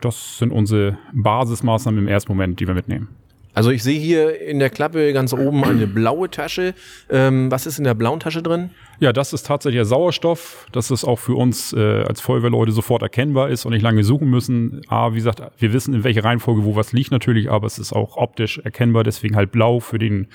Das 0.00 0.38
sind 0.38 0.52
unsere 0.52 0.98
Basismaßnahmen 1.12 2.00
im 2.00 2.08
ersten 2.08 2.32
Moment, 2.32 2.60
die 2.60 2.66
wir 2.66 2.74
mitnehmen. 2.74 3.08
Also 3.56 3.70
ich 3.70 3.82
sehe 3.82 3.98
hier 3.98 4.38
in 4.38 4.58
der 4.58 4.68
Klappe 4.68 5.14
ganz 5.14 5.32
oben 5.32 5.64
eine 5.64 5.86
blaue 5.86 6.28
Tasche. 6.28 6.74
Ähm, 7.08 7.50
was 7.50 7.64
ist 7.64 7.78
in 7.78 7.84
der 7.84 7.94
blauen 7.94 8.20
Tasche 8.20 8.42
drin? 8.42 8.68
Ja, 9.00 9.14
das 9.14 9.32
ist 9.32 9.46
tatsächlich 9.46 9.78
der 9.78 9.86
Sauerstoff, 9.86 10.66
dass 10.72 10.90
es 10.90 11.06
auch 11.06 11.16
für 11.16 11.36
uns 11.36 11.72
äh, 11.72 12.02
als 12.02 12.20
Feuerwehrleute 12.20 12.72
sofort 12.72 13.00
erkennbar 13.00 13.48
ist 13.48 13.64
und 13.64 13.72
nicht 13.72 13.80
lange 13.80 14.04
suchen 14.04 14.28
müssen. 14.28 14.82
A, 14.88 15.12
wie 15.12 15.16
gesagt, 15.16 15.40
wir 15.58 15.72
wissen, 15.72 15.94
in 15.94 16.04
welcher 16.04 16.22
Reihenfolge 16.22 16.66
wo 16.66 16.76
was 16.76 16.92
liegt 16.92 17.10
natürlich, 17.10 17.50
aber 17.50 17.66
es 17.66 17.78
ist 17.78 17.94
auch 17.94 18.18
optisch 18.18 18.58
erkennbar, 18.58 19.04
deswegen 19.04 19.36
halt 19.36 19.52
blau 19.52 19.80
für 19.80 19.98
den 19.98 20.28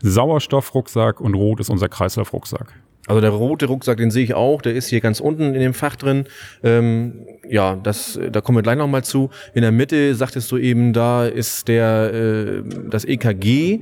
Sauerstoffrucksack 0.00 1.20
und 1.20 1.34
rot 1.34 1.58
ist 1.58 1.70
unser 1.70 1.88
Kreislaufrucksack. 1.88 2.72
Also 3.06 3.20
der 3.20 3.30
rote 3.30 3.66
Rucksack, 3.66 3.96
den 3.96 4.10
sehe 4.10 4.22
ich 4.22 4.34
auch, 4.34 4.62
der 4.62 4.74
ist 4.74 4.88
hier 4.88 5.00
ganz 5.00 5.20
unten 5.20 5.54
in 5.54 5.60
dem 5.60 5.74
Fach 5.74 5.96
drin. 5.96 6.24
Ähm, 6.62 7.26
ja, 7.48 7.76
das, 7.82 8.20
da 8.30 8.40
kommen 8.40 8.58
wir 8.58 8.62
gleich 8.62 8.76
nochmal 8.76 9.02
zu. 9.02 9.30
In 9.54 9.62
der 9.62 9.72
Mitte 9.72 10.14
sagtest 10.14 10.52
du 10.52 10.58
eben, 10.58 10.92
da 10.92 11.26
ist 11.26 11.66
der 11.66 12.12
äh, 12.14 12.62
das 12.88 13.04
EKG. 13.04 13.80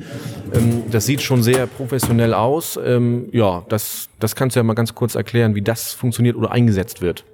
Ähm, 0.55 0.83
das 0.91 1.05
sieht 1.05 1.21
schon 1.21 1.43
sehr 1.43 1.67
professionell 1.67 2.33
aus. 2.33 2.79
Ähm, 2.83 3.29
ja, 3.33 3.65
das, 3.69 4.09
das 4.21 4.37
kannst 4.37 4.57
du 4.57 4.61
ja 4.61 4.65
mal 4.65 4.75
ganz 4.75 4.95
kurz 4.95 5.15
erklären, 5.15 5.55
wie 5.55 5.63
das 5.63 5.93
funktioniert 5.93 6.37
oder 6.37 6.53
eingesetzt 6.53 7.03
wird. 7.03 7.25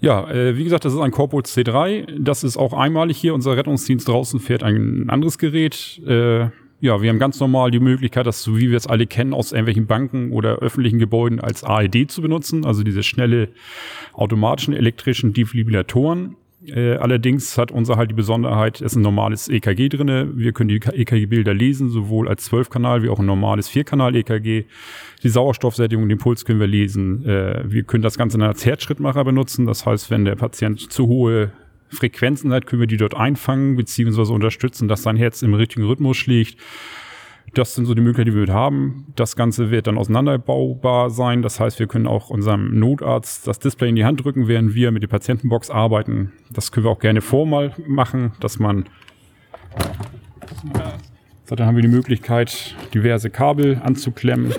Ja, 0.00 0.30
äh, 0.30 0.56
wie 0.56 0.64
gesagt, 0.64 0.84
das 0.84 0.92
ist 0.92 1.00
ein 1.00 1.10
Corpus 1.10 1.56
C3. 1.56 2.20
Das 2.20 2.44
ist 2.44 2.56
auch 2.56 2.72
einmalig 2.72 3.16
hier. 3.16 3.34
Unser 3.34 3.56
Rettungsdienst 3.56 4.06
draußen 4.06 4.38
fährt 4.38 4.62
ein 4.62 5.10
anderes 5.10 5.38
Gerät. 5.38 6.00
Äh, 6.06 6.48
ja, 6.84 7.00
wir 7.00 7.08
haben 7.08 7.18
ganz 7.18 7.40
normal 7.40 7.70
die 7.70 7.80
Möglichkeit, 7.80 8.26
das 8.26 8.42
so 8.42 8.58
wie 8.58 8.68
wir 8.68 8.76
es 8.76 8.86
alle 8.86 9.06
kennen, 9.06 9.32
aus 9.32 9.52
irgendwelchen 9.52 9.86
Banken 9.86 10.32
oder 10.32 10.56
öffentlichen 10.56 10.98
Gebäuden 10.98 11.40
als 11.40 11.64
AED 11.64 12.10
zu 12.10 12.20
benutzen, 12.20 12.66
also 12.66 12.82
diese 12.82 13.02
schnelle 13.02 13.48
automatischen 14.12 14.74
elektrischen 14.74 15.32
Defibrillatoren. 15.32 16.36
Äh, 16.66 16.96
allerdings 16.96 17.56
hat 17.56 17.72
unser 17.72 17.96
halt 17.96 18.10
die 18.10 18.14
Besonderheit, 18.14 18.82
es 18.82 18.92
ist 18.92 18.96
ein 18.96 19.02
normales 19.02 19.48
EKG 19.48 19.88
drinne. 19.88 20.28
Wir 20.34 20.52
können 20.52 20.68
die 20.68 20.76
EKG-Bilder 20.76 21.54
lesen, 21.54 21.88
sowohl 21.88 22.28
als 22.28 22.50
12-Kanal 22.50 23.02
wie 23.02 23.08
auch 23.08 23.18
ein 23.18 23.26
normales 23.26 23.70
4-Kanal-EKG. 23.70 24.64
Die 25.22 25.28
Sauerstoffsättigung, 25.28 26.06
den 26.06 26.18
Puls 26.18 26.44
können 26.44 26.60
wir 26.60 26.66
lesen. 26.66 27.24
Äh, 27.24 27.64
wir 27.64 27.84
können 27.84 28.02
das 28.02 28.18
Ganze 28.18 28.36
dann 28.36 28.48
als 28.48 28.66
Herzschrittmacher 28.66 29.24
benutzen. 29.24 29.64
Das 29.64 29.86
heißt, 29.86 30.10
wenn 30.10 30.26
der 30.26 30.36
Patient 30.36 30.92
zu 30.92 31.06
hohe 31.06 31.50
Frequenzen 31.94 32.52
hat, 32.52 32.66
können 32.66 32.80
wir 32.80 32.86
die 32.86 32.96
dort 32.96 33.14
einfangen 33.14 33.76
beziehungsweise 33.76 34.32
unterstützen, 34.32 34.88
dass 34.88 35.02
sein 35.02 35.16
Herz 35.16 35.42
im 35.42 35.54
richtigen 35.54 35.84
Rhythmus 35.84 36.16
schlägt. 36.16 36.58
Das 37.54 37.74
sind 37.74 37.86
so 37.86 37.94
die 37.94 38.00
Möglichkeiten, 38.00 38.36
die 38.36 38.46
wir 38.46 38.52
haben. 38.52 39.06
Das 39.16 39.36
Ganze 39.36 39.70
wird 39.70 39.86
dann 39.86 39.96
auseinanderbaubar 39.96 41.10
sein. 41.10 41.42
Das 41.42 41.60
heißt, 41.60 41.78
wir 41.78 41.86
können 41.86 42.06
auch 42.06 42.30
unserem 42.30 42.78
Notarzt 42.78 43.46
das 43.46 43.58
Display 43.58 43.90
in 43.90 43.96
die 43.96 44.04
Hand 44.04 44.24
drücken, 44.24 44.48
während 44.48 44.74
wir 44.74 44.90
mit 44.90 45.02
der 45.02 45.08
Patientenbox 45.08 45.70
arbeiten. 45.70 46.32
Das 46.50 46.72
können 46.72 46.86
wir 46.86 46.90
auch 46.90 46.98
gerne 46.98 47.20
vormal 47.20 47.72
machen, 47.86 48.32
dass 48.40 48.58
man 48.58 48.84
so, 51.44 51.54
dann 51.54 51.66
haben 51.66 51.76
wir 51.76 51.82
die 51.82 51.88
Möglichkeit, 51.88 52.74
diverse 52.94 53.28
Kabel 53.28 53.80
anzuklemmen. 53.84 54.52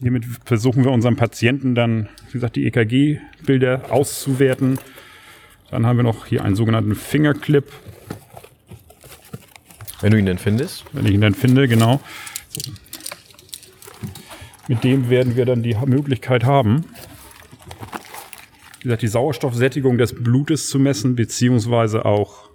Hiermit 0.00 0.26
versuchen 0.44 0.84
wir 0.84 0.90
unserem 0.90 1.16
Patienten 1.16 1.74
dann, 1.74 2.08
wie 2.26 2.32
gesagt, 2.32 2.56
die 2.56 2.66
EKG-Bilder 2.66 3.90
auszuwerten. 3.90 4.78
Dann 5.70 5.86
haben 5.86 5.96
wir 5.96 6.02
noch 6.02 6.26
hier 6.26 6.44
einen 6.44 6.54
sogenannten 6.54 6.94
Fingerclip. 6.94 7.72
Wenn 10.00 10.12
du 10.12 10.18
ihn 10.18 10.26
denn 10.26 10.38
findest? 10.38 10.84
Wenn 10.92 11.06
ich 11.06 11.12
ihn 11.12 11.22
dann 11.22 11.34
finde, 11.34 11.66
genau. 11.66 12.00
Mit 14.68 14.84
dem 14.84 15.08
werden 15.08 15.36
wir 15.36 15.46
dann 15.46 15.62
die 15.62 15.76
Möglichkeit 15.86 16.44
haben, 16.44 16.84
wie 18.80 18.82
gesagt, 18.84 19.02
die 19.02 19.08
Sauerstoffsättigung 19.08 19.96
des 19.96 20.14
Blutes 20.14 20.68
zu 20.68 20.78
messen, 20.78 21.16
beziehungsweise 21.16 22.04
auch 22.04 22.50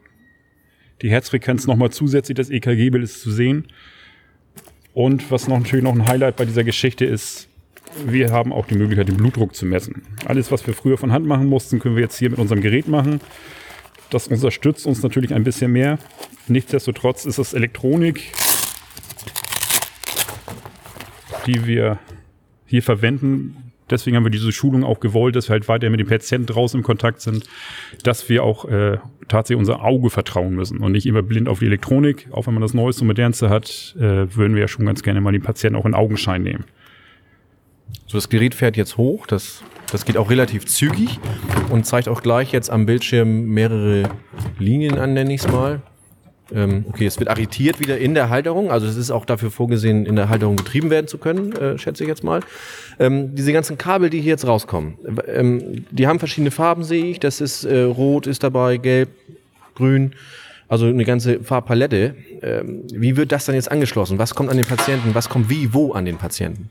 die 1.01 1.09
Herzfrequenz 1.09 1.65
nochmal 1.67 1.89
zusätzlich 1.89 2.35
des 2.35 2.49
EKG-Bildes 2.49 3.21
zu 3.21 3.31
sehen. 3.31 3.67
Und 4.93 5.31
was 5.31 5.47
noch 5.47 5.59
natürlich 5.59 5.83
noch 5.83 5.93
ein 5.93 6.07
Highlight 6.07 6.35
bei 6.35 6.45
dieser 6.45 6.63
Geschichte 6.63 7.05
ist, 7.05 7.47
wir 8.05 8.31
haben 8.31 8.53
auch 8.53 8.65
die 8.67 8.75
Möglichkeit, 8.75 9.09
den 9.09 9.17
Blutdruck 9.17 9.55
zu 9.55 9.65
messen. 9.65 10.03
Alles, 10.25 10.51
was 10.51 10.65
wir 10.65 10.73
früher 10.73 10.97
von 10.97 11.11
Hand 11.11 11.25
machen 11.25 11.47
mussten, 11.47 11.79
können 11.79 11.95
wir 11.95 12.03
jetzt 12.03 12.17
hier 12.17 12.29
mit 12.29 12.39
unserem 12.39 12.61
Gerät 12.61 12.87
machen. 12.87 13.19
Das 14.09 14.27
unterstützt 14.27 14.85
uns 14.85 15.03
natürlich 15.03 15.33
ein 15.33 15.43
bisschen 15.43 15.71
mehr. 15.71 15.97
Nichtsdestotrotz 16.47 17.25
ist 17.25 17.37
es 17.37 17.53
Elektronik, 17.53 18.31
die 21.45 21.65
wir 21.65 21.99
hier 22.65 22.83
verwenden. 22.83 23.60
Deswegen 23.91 24.15
haben 24.15 24.23
wir 24.23 24.31
diese 24.31 24.51
Schulung 24.51 24.83
auch 24.83 24.99
gewollt, 24.99 25.35
dass 25.35 25.49
wir 25.49 25.53
halt 25.53 25.67
weiter 25.67 25.89
mit 25.89 25.99
dem 25.99 26.07
Patienten 26.07 26.47
draußen 26.47 26.79
im 26.79 26.83
Kontakt 26.83 27.21
sind, 27.21 27.45
dass 28.03 28.29
wir 28.29 28.43
auch 28.43 28.65
äh, 28.65 28.97
tatsächlich 29.27 29.59
unser 29.59 29.83
Auge 29.83 30.09
vertrauen 30.09 30.55
müssen 30.55 30.79
und 30.79 30.91
nicht 30.91 31.05
immer 31.05 31.21
blind 31.21 31.47
auf 31.47 31.59
die 31.59 31.65
Elektronik. 31.65 32.27
Auch 32.31 32.47
wenn 32.47 32.53
man 32.53 32.61
das 32.61 32.73
Neueste 32.73 33.01
und 33.01 33.07
Modernste 33.07 33.49
hat, 33.49 33.95
äh, 33.97 34.33
würden 34.35 34.55
wir 34.55 34.61
ja 34.61 34.67
schon 34.67 34.85
ganz 34.85 35.03
gerne 35.03 35.21
mal 35.21 35.31
den 35.31 35.41
Patienten 35.41 35.77
auch 35.77 35.85
in 35.85 35.93
Augenschein 35.93 36.43
nehmen. 36.43 36.65
So, 38.07 38.17
das 38.17 38.29
Gerät 38.29 38.55
fährt 38.55 38.77
jetzt 38.77 38.97
hoch, 38.97 39.27
das, 39.27 39.63
das 39.91 40.05
geht 40.05 40.17
auch 40.17 40.29
relativ 40.29 40.65
zügig 40.65 41.19
und 41.69 41.85
zeigt 41.85 42.07
auch 42.07 42.21
gleich 42.21 42.51
jetzt 42.51 42.69
am 42.69 42.85
Bildschirm 42.85 43.45
mehrere 43.45 44.09
Linien 44.59 44.97
an, 44.97 45.13
nenne 45.13 45.33
ich 45.33 45.41
es 45.41 45.51
mal. 45.51 45.81
Ähm, 46.53 46.85
okay, 46.89 47.05
es 47.05 47.19
wird 47.19 47.29
arretiert 47.29 47.79
wieder 47.79 47.97
in 47.97 48.13
der 48.13 48.29
Halterung, 48.29 48.71
also 48.71 48.87
es 48.87 48.97
ist 48.97 49.11
auch 49.11 49.25
dafür 49.25 49.51
vorgesehen, 49.51 50.05
in 50.05 50.15
der 50.15 50.29
Halterung 50.29 50.55
betrieben 50.55 50.89
werden 50.89 51.07
zu 51.07 51.17
können, 51.17 51.53
äh, 51.53 51.77
schätze 51.77 52.03
ich 52.03 52.09
jetzt 52.09 52.23
mal. 52.23 52.41
Ähm, 52.99 53.35
diese 53.35 53.53
ganzen 53.53 53.77
Kabel, 53.77 54.09
die 54.09 54.21
hier 54.21 54.31
jetzt 54.31 54.45
rauskommen, 54.45 54.97
ähm, 55.27 55.85
die 55.91 56.07
haben 56.07 56.19
verschiedene 56.19 56.51
Farben, 56.51 56.83
sehe 56.83 57.05
ich. 57.05 57.19
Das 57.19 57.41
ist 57.41 57.63
äh, 57.63 57.83
rot, 57.83 58.27
ist 58.27 58.43
dabei, 58.43 58.77
gelb, 58.77 59.09
grün. 59.75 60.13
Also 60.67 60.85
eine 60.85 61.03
ganze 61.03 61.43
Farbpalette. 61.43 62.15
Wie 62.93 63.17
wird 63.17 63.33
das 63.33 63.43
dann 63.43 63.55
jetzt 63.55 63.69
angeschlossen? 63.69 64.19
Was 64.19 64.35
kommt 64.35 64.49
an 64.49 64.55
den 64.55 64.65
Patienten? 64.65 65.13
Was 65.13 65.27
kommt 65.27 65.49
wie, 65.49 65.73
wo 65.73 65.91
an 65.91 66.05
den 66.05 66.15
Patienten? 66.15 66.69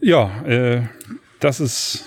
Ja, 0.00 0.44
äh, 0.44 0.82
das 1.40 1.60
ist 1.60 2.06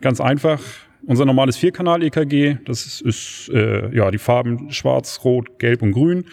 ganz 0.00 0.20
einfach. 0.20 0.58
Unser 1.06 1.24
normales 1.24 1.56
Vierkanal-EKG, 1.56 2.58
das 2.64 3.00
ist, 3.00 3.48
äh, 3.54 3.94
ja 3.96 4.10
die 4.10 4.18
Farben 4.18 4.72
schwarz, 4.72 5.20
rot, 5.24 5.58
gelb 5.58 5.82
und 5.82 5.92
grün. 5.92 6.24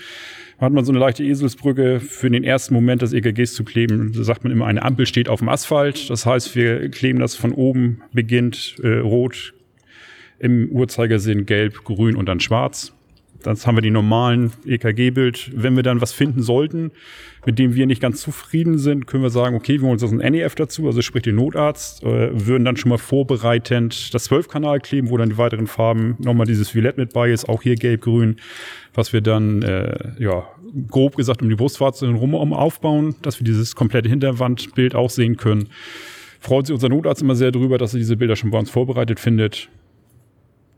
Da 0.60 0.66
hat 0.66 0.74
man 0.74 0.84
so 0.84 0.92
eine 0.92 1.00
leichte 1.00 1.24
Eselsbrücke 1.24 2.00
für 2.00 2.30
den 2.30 2.44
ersten 2.44 2.74
Moment 2.74 3.02
des 3.02 3.14
EKGs 3.14 3.54
zu 3.54 3.64
kleben. 3.64 4.14
Da 4.16 4.24
sagt 4.24 4.44
man 4.44 4.52
immer, 4.52 4.66
eine 4.66 4.82
Ampel 4.82 5.06
steht 5.06 5.30
auf 5.30 5.40
dem 5.40 5.50
Asphalt. 5.50 6.10
Das 6.10 6.26
heißt, 6.26 6.56
wir 6.56 6.90
kleben 6.90 7.20
das 7.20 7.36
von 7.36 7.52
oben 7.52 8.02
beginnt 8.14 8.76
äh, 8.82 8.98
rot, 9.00 9.54
im 10.40 10.70
Uhrzeigersinn 10.70 11.46
gelb, 11.46 11.84
grün 11.84 12.16
und 12.16 12.28
dann 12.28 12.40
schwarz. 12.40 12.94
Dann 13.44 13.58
haben 13.58 13.78
wir 13.78 13.82
die 13.82 13.92
normalen 13.92 14.52
EKG-Bild. 14.66 15.52
Wenn 15.54 15.76
wir 15.76 15.84
dann 15.84 16.02
was 16.02 16.14
finden 16.14 16.42
sollten, 16.42 16.92
mit 17.46 17.60
dem 17.60 17.76
wir 17.76 17.86
nicht 17.86 18.02
ganz 18.02 18.22
zufrieden 18.22 18.78
sind, 18.78 19.06
können 19.06 19.24
wir 19.24 19.30
sagen, 19.30 19.56
okay, 19.56 19.74
wir 19.74 19.82
holen 19.84 19.94
uns 19.94 20.02
das 20.02 20.12
ein 20.12 20.18
NEF 20.18 20.56
dazu, 20.56 20.88
also 20.88 21.02
sprich 21.02 21.24
den 21.24 21.36
Notarzt, 21.36 22.04
äh, 22.04 22.30
würden 22.34 22.66
dann 22.66 22.78
schon 22.78 22.90
mal 22.90 22.98
vorbereitend 22.98 24.14
das 24.14 24.30
12-Kanal 24.30 24.80
kleben, 24.80 25.10
wo 25.10 25.18
dann 25.18 25.30
die 25.30 25.38
weiteren 25.38 25.68
Farben 25.68 26.16
nochmal 26.20 26.48
dieses 26.48 26.74
Violett 26.74 26.98
mit 26.98 27.14
bei 27.14 27.32
ist, 27.32 27.48
auch 27.50 27.62
hier 27.62 27.76
gelb-grün, 27.76 28.38
was 28.94 29.14
wir 29.14 29.22
dann, 29.22 29.62
äh, 29.62 30.14
ja, 30.20 30.48
grob 30.90 31.16
gesagt 31.16 31.42
um 31.42 31.50
die 31.50 31.56
Brustwarze 31.56 32.08
rum 32.10 32.54
aufbauen, 32.54 33.16
dass 33.22 33.40
wir 33.40 33.46
dieses 33.46 33.76
komplette 33.76 34.10
Hinterwandbild 34.10 34.96
auch 34.96 35.10
sehen 35.10 35.38
können. 35.38 35.70
Freut 36.40 36.68
sich 36.68 36.74
unser 36.74 36.90
Notarzt 36.90 37.22
immer 37.22 37.36
sehr 37.36 37.52
darüber, 37.52 37.78
dass 37.78 37.94
er 37.94 38.00
diese 38.00 38.18
Bilder 38.18 38.36
schon 38.36 38.52
bei 38.52 38.60
uns 38.60 38.70
vorbereitet 38.70 39.20
findet. 39.20 39.70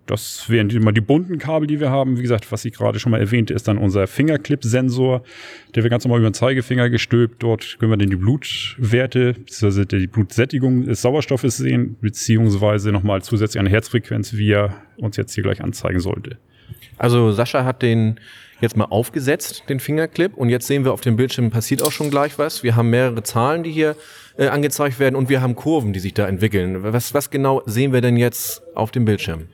Das 0.06 0.50
wären 0.50 0.70
immer 0.70 0.92
die 0.92 1.02
bunten 1.02 1.40
Kabel, 1.40 1.68
die 1.68 1.80
wir 1.80 1.90
haben. 1.90 2.18
Wie 2.18 2.22
gesagt, 2.22 2.52
was 2.52 2.64
ich 2.64 2.74
gerade 2.74 3.00
schon 3.00 3.12
mal 3.12 3.20
erwähnte, 3.20 3.56
ist 3.56 3.68
dann 3.68 3.80
unser 3.80 4.06
Fingerclip-Sensor. 4.06 5.24
Der 5.74 5.84
wird 5.84 5.90
ganz 5.90 6.06
normal 6.06 6.20
über 6.20 6.30
den 6.30 6.36
Zeigefinger 6.36 6.90
gestülpt. 6.92 7.42
Dort 7.42 7.78
können 7.80 7.92
wir 7.92 7.98
dann 7.98 8.10
die 8.10 8.16
Blutwerte, 8.16 9.34
beziehungsweise 9.34 9.86
die 9.88 10.08
Blutsättigung 10.08 10.86
des 10.86 11.02
Sauerstoffes 11.02 11.58
sehen, 11.58 11.98
beziehungsweise 12.02 12.92
nochmal 12.92 13.24
zusätzlich 13.24 13.60
eine 13.60 13.70
Herzfrequenz, 13.70 14.34
wie 14.34 14.52
er 14.52 14.76
uns 14.98 15.18
jetzt 15.18 15.34
hier 15.34 15.44
gleich 15.44 15.62
anzeigen 15.62 16.00
sollte. 16.00 16.38
Also 16.98 17.32
Sascha 17.32 17.66
hat 17.66 17.82
den 17.82 18.20
jetzt 18.62 18.78
mal 18.78 18.86
aufgesetzt, 18.86 19.64
den 19.70 19.80
Fingerclip, 19.80 20.36
und 20.36 20.50
jetzt 20.50 20.68
sehen 20.68 20.86
wir 20.86 20.94
auf 20.94 21.02
dem 21.02 21.16
Bildschirm 21.16 21.50
passiert 21.50 21.82
auch 21.82 21.92
schon 21.92 22.10
gleich 22.10 22.38
was. 22.38 22.64
Wir 22.64 22.76
haben 22.76 22.90
mehrere 22.90 23.22
Zahlen, 23.24 23.64
die 23.64 23.72
hier 23.72 23.96
äh, 24.38 24.48
angezeigt 24.48 25.00
werden, 25.00 25.16
und 25.16 25.30
wir 25.30 25.42
haben 25.42 25.56
Kurven, 25.56 25.94
die 25.94 26.00
sich 26.00 26.14
da 26.14 26.28
entwickeln. 26.28 26.84
Was, 26.84 27.14
was 27.14 27.30
genau 27.32 27.64
sehen 27.66 27.92
wir 27.92 28.02
denn 28.02 28.18
jetzt 28.18 28.62
auf 28.76 28.92
dem 28.92 29.06
Bildschirm? 29.06 29.48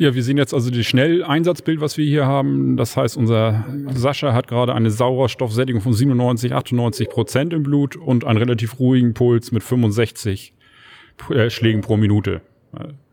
Ja, 0.00 0.14
wir 0.14 0.22
sehen 0.22 0.38
jetzt 0.38 0.54
also 0.54 0.70
das 0.70 0.86
Schnelleinsatzbild, 0.86 1.80
was 1.80 1.98
wir 1.98 2.06
hier 2.06 2.24
haben. 2.24 2.76
Das 2.76 2.96
heißt, 2.96 3.16
unser 3.16 3.66
Sascha 3.92 4.32
hat 4.32 4.46
gerade 4.46 4.72
eine 4.72 4.92
Sauerstoffsättigung 4.92 5.82
von 5.82 5.92
97, 5.92 6.52
98 6.52 7.08
Prozent 7.08 7.52
im 7.52 7.64
Blut 7.64 7.96
und 7.96 8.24
einen 8.24 8.38
relativ 8.38 8.78
ruhigen 8.78 9.12
Puls 9.12 9.50
mit 9.50 9.64
65 9.64 10.54
äh, 11.30 11.50
Schlägen 11.50 11.80
pro 11.80 11.96
Minute. 11.96 12.42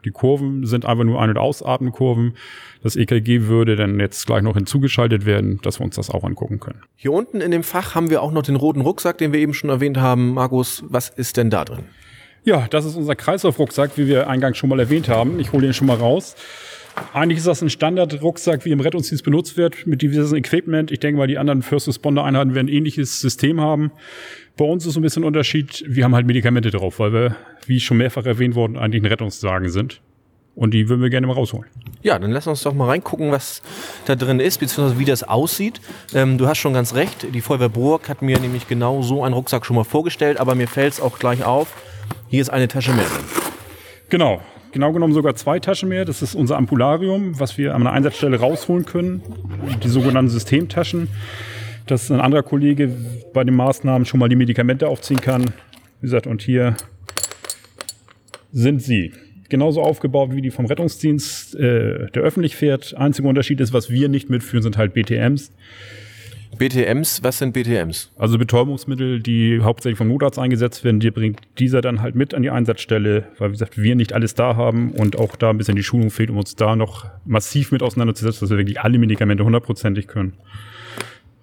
Die 0.03 0.11
Kurven 0.11 0.65
sind 0.65 0.85
einfach 0.85 1.05
nur 1.05 1.19
Ein- 1.19 1.31
und 1.31 1.37
Ausatmenkurven. 1.37 2.35
Das 2.83 2.95
EKG 2.95 3.47
würde 3.47 3.75
dann 3.75 3.99
jetzt 3.99 4.27
gleich 4.27 4.43
noch 4.43 4.55
hinzugeschaltet 4.55 5.25
werden, 5.25 5.59
dass 5.63 5.79
wir 5.79 5.85
uns 5.85 5.95
das 5.95 6.11
auch 6.11 6.23
angucken 6.23 6.59
können. 6.59 6.81
Hier 6.95 7.13
unten 7.13 7.41
in 7.41 7.49
dem 7.49 7.63
Fach 7.63 7.95
haben 7.95 8.11
wir 8.11 8.21
auch 8.21 8.31
noch 8.31 8.43
den 8.43 8.57
roten 8.57 8.81
Rucksack, 8.81 9.17
den 9.17 9.33
wir 9.33 9.39
eben 9.39 9.55
schon 9.55 9.71
erwähnt 9.71 9.97
haben. 9.97 10.33
Markus, 10.33 10.83
was 10.87 11.09
ist 11.09 11.37
denn 11.37 11.49
da 11.49 11.65
drin? 11.65 11.85
Ja, 12.43 12.67
das 12.69 12.85
ist 12.85 12.95
unser 12.95 13.15
Kreislaufrucksack, 13.15 13.97
wie 13.97 14.05
wir 14.05 14.29
eingangs 14.29 14.57
schon 14.57 14.69
mal 14.69 14.79
erwähnt 14.79 15.09
haben. 15.09 15.39
Ich 15.39 15.51
hole 15.51 15.63
den 15.63 15.73
schon 15.73 15.87
mal 15.87 15.97
raus. 15.97 16.35
Eigentlich 17.13 17.39
ist 17.39 17.47
das 17.47 17.61
ein 17.61 17.69
Standardrucksack, 17.69 18.65
wie 18.65 18.71
im 18.71 18.79
Rettungsdienst 18.79 19.23
benutzt 19.23 19.57
wird, 19.57 19.85
mit 19.87 20.01
diversen 20.01 20.35
Equipment. 20.35 20.91
Ich 20.91 20.99
denke 20.99 21.17
mal, 21.17 21.27
die 21.27 21.37
anderen 21.37 21.61
First 21.61 21.87
Responder 21.87 22.23
Einheiten 22.23 22.55
werden 22.55 22.67
ein 22.67 22.73
ähnliches 22.73 23.19
System 23.19 23.59
haben. 23.59 23.91
Bei 24.57 24.65
uns 24.65 24.85
ist 24.85 24.95
ein 24.95 25.01
bisschen 25.01 25.23
ein 25.23 25.27
Unterschied. 25.27 25.83
Wir 25.87 26.05
haben 26.05 26.15
halt 26.15 26.25
Medikamente 26.25 26.71
drauf, 26.71 26.99
weil 26.99 27.13
wir, 27.13 27.35
wie 27.65 27.79
schon 27.79 27.97
mehrfach 27.97 28.25
erwähnt 28.25 28.55
worden, 28.55 28.77
eigentlich 28.77 29.01
ein 29.01 29.07
Rettungssagen 29.07 29.69
sind. 29.69 30.01
Und 30.55 30.73
die 30.73 30.87
würden 30.87 31.01
wir 31.01 31.09
gerne 31.09 31.27
mal 31.27 31.33
rausholen. 31.33 31.69
Ja, 32.01 32.17
dann 32.17 32.31
lass 32.31 32.47
uns 32.47 32.63
doch 32.63 32.73
mal 32.73 32.87
reingucken, 32.87 33.29
was 33.29 33.61
da 34.05 34.15
drin 34.15 34.39
ist, 34.39 34.59
beziehungsweise 34.59 34.97
wie 34.97 35.03
das 35.03 35.23
aussieht. 35.23 35.81
Ähm, 36.13 36.37
du 36.37 36.47
hast 36.47 36.59
schon 36.59 36.73
ganz 36.73 36.95
recht. 36.95 37.27
Die 37.33 37.41
Feuerwehr 37.41 37.67
Burg 37.67 38.07
hat 38.07 38.21
mir 38.21 38.39
nämlich 38.39 38.69
genau 38.69 39.01
so 39.01 39.21
einen 39.23 39.33
Rucksack 39.33 39.65
schon 39.65 39.75
mal 39.75 39.83
vorgestellt, 39.83 40.39
aber 40.39 40.55
mir 40.55 40.69
fällt 40.69 40.93
es 40.93 41.01
auch 41.01 41.19
gleich 41.19 41.43
auf. 41.43 41.73
Hier 42.29 42.41
ist 42.41 42.49
eine 42.49 42.69
Tasche 42.69 42.93
mehr 42.93 43.03
drin. 43.03 43.25
Genau 44.09 44.41
genau 44.75 44.91
genommen 44.91 45.13
sogar 45.13 45.35
zwei 45.35 45.59
Taschen 45.59 45.87
mehr. 45.87 46.03
Das 46.03 46.21
ist 46.21 46.35
unser 46.35 46.57
Ampularium, 46.57 47.39
was 47.39 47.57
wir 47.57 47.73
an 47.73 47.81
einer 47.81 47.93
Einsatzstelle 47.93 48.37
rausholen 48.37 48.85
können. 48.85 49.23
Die 49.81 49.87
sogenannten 49.87 50.29
Systemtaschen. 50.29 51.07
Dass 51.87 52.11
ein 52.11 52.19
anderer 52.19 52.43
Kollege 52.43 52.91
bei 53.33 53.43
den 53.45 53.55
Maßnahmen 53.55 54.05
schon 54.05 54.19
mal 54.19 54.27
die 54.27 54.35
Medikamente 54.35 54.89
aufziehen 54.89 55.21
kann. 55.21 55.45
Wie 56.01 56.07
gesagt, 56.07 56.27
und 56.27 56.41
hier 56.41 56.75
sind 58.51 58.81
sie. 58.81 59.13
Genauso 59.47 59.81
aufgebaut 59.81 60.31
wie 60.33 60.41
die 60.41 60.51
vom 60.51 60.65
Rettungsdienst, 60.65 61.55
äh, 61.55 62.11
der 62.11 62.23
öffentlich 62.23 62.57
fährt. 62.57 62.95
Einziger 62.97 63.29
Unterschied 63.29 63.61
ist, 63.61 63.71
was 63.71 63.89
wir 63.89 64.09
nicht 64.09 64.29
mitführen, 64.29 64.63
sind 64.63 64.77
halt 64.77 64.93
BTMs. 64.93 65.51
BTMs, 66.57 67.23
was 67.23 67.37
sind 67.37 67.53
BTMs? 67.53 68.11
Also 68.17 68.37
Betäubungsmittel, 68.37 69.21
die 69.21 69.61
hauptsächlich 69.61 69.97
vom 69.97 70.07
Notarzt 70.07 70.39
eingesetzt 70.39 70.83
werden, 70.83 70.99
die 70.99 71.11
bringt 71.11 71.41
dieser 71.59 71.81
dann 71.81 72.01
halt 72.01 72.15
mit 72.15 72.33
an 72.33 72.41
die 72.41 72.49
Einsatzstelle, 72.49 73.27
weil 73.37 73.49
wie 73.49 73.53
gesagt, 73.53 73.77
wir 73.81 73.95
nicht 73.95 74.13
alles 74.13 74.33
da 74.33 74.55
haben 74.55 74.91
und 74.91 75.17
auch 75.17 75.35
da 75.35 75.49
ein 75.49 75.57
bisschen 75.57 75.75
die 75.75 75.83
Schulung 75.83 76.09
fehlt, 76.09 76.29
um 76.29 76.37
uns 76.37 76.55
da 76.55 76.75
noch 76.75 77.05
massiv 77.25 77.71
mit 77.71 77.83
auseinanderzusetzen, 77.83 78.41
dass 78.41 78.49
wir 78.49 78.57
wirklich 78.57 78.81
alle 78.81 78.97
Medikamente 78.97 79.43
hundertprozentig 79.43 80.07
können. 80.07 80.33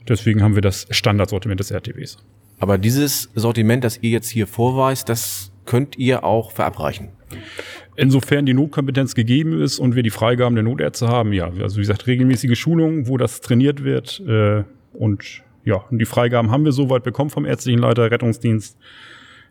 Deswegen 0.09 0.43
haben 0.43 0.55
wir 0.55 0.63
das 0.63 0.87
Standardsortiment 0.91 1.61
des 1.61 1.71
RTWs. 1.71 2.19
Aber 2.59 2.79
dieses 2.79 3.31
Sortiment, 3.35 3.85
das 3.85 3.99
ihr 4.03 4.11
jetzt 4.11 4.29
hier 4.29 4.47
vorweist, 4.47 5.09
das 5.09 5.53
könnt 5.65 5.99
ihr 5.99 6.25
auch 6.25 6.53
verabreichen. 6.53 7.09
Insofern 7.97 8.47
die 8.47 8.55
Notkompetenz 8.55 9.15
gegeben 9.15 9.61
ist 9.61 9.79
und 9.79 9.95
wir 9.95 10.03
die 10.03 10.11
Freigaben 10.11 10.55
der 10.55 10.65
Notärzte 10.65 11.09
haben, 11.09 11.33
ja. 11.33 11.51
Also 11.61 11.77
wie 11.77 11.81
gesagt, 11.81 12.07
regelmäßige 12.07 12.59
Schulungen, 12.59 13.07
wo 13.07 13.17
das 13.17 13.41
trainiert 13.41 13.85
wird. 13.85 14.21
Äh, 14.21 14.65
und 14.93 15.43
ja, 15.65 15.85
die 15.91 16.05
Freigaben 16.05 16.51
haben 16.51 16.65
wir 16.65 16.73
soweit 16.73 17.05
bekommen 17.05 17.31
vom 17.31 17.45
ärztlichen 17.45 17.81
Leiter 17.81 18.11
Rettungsdienst, 18.11 18.77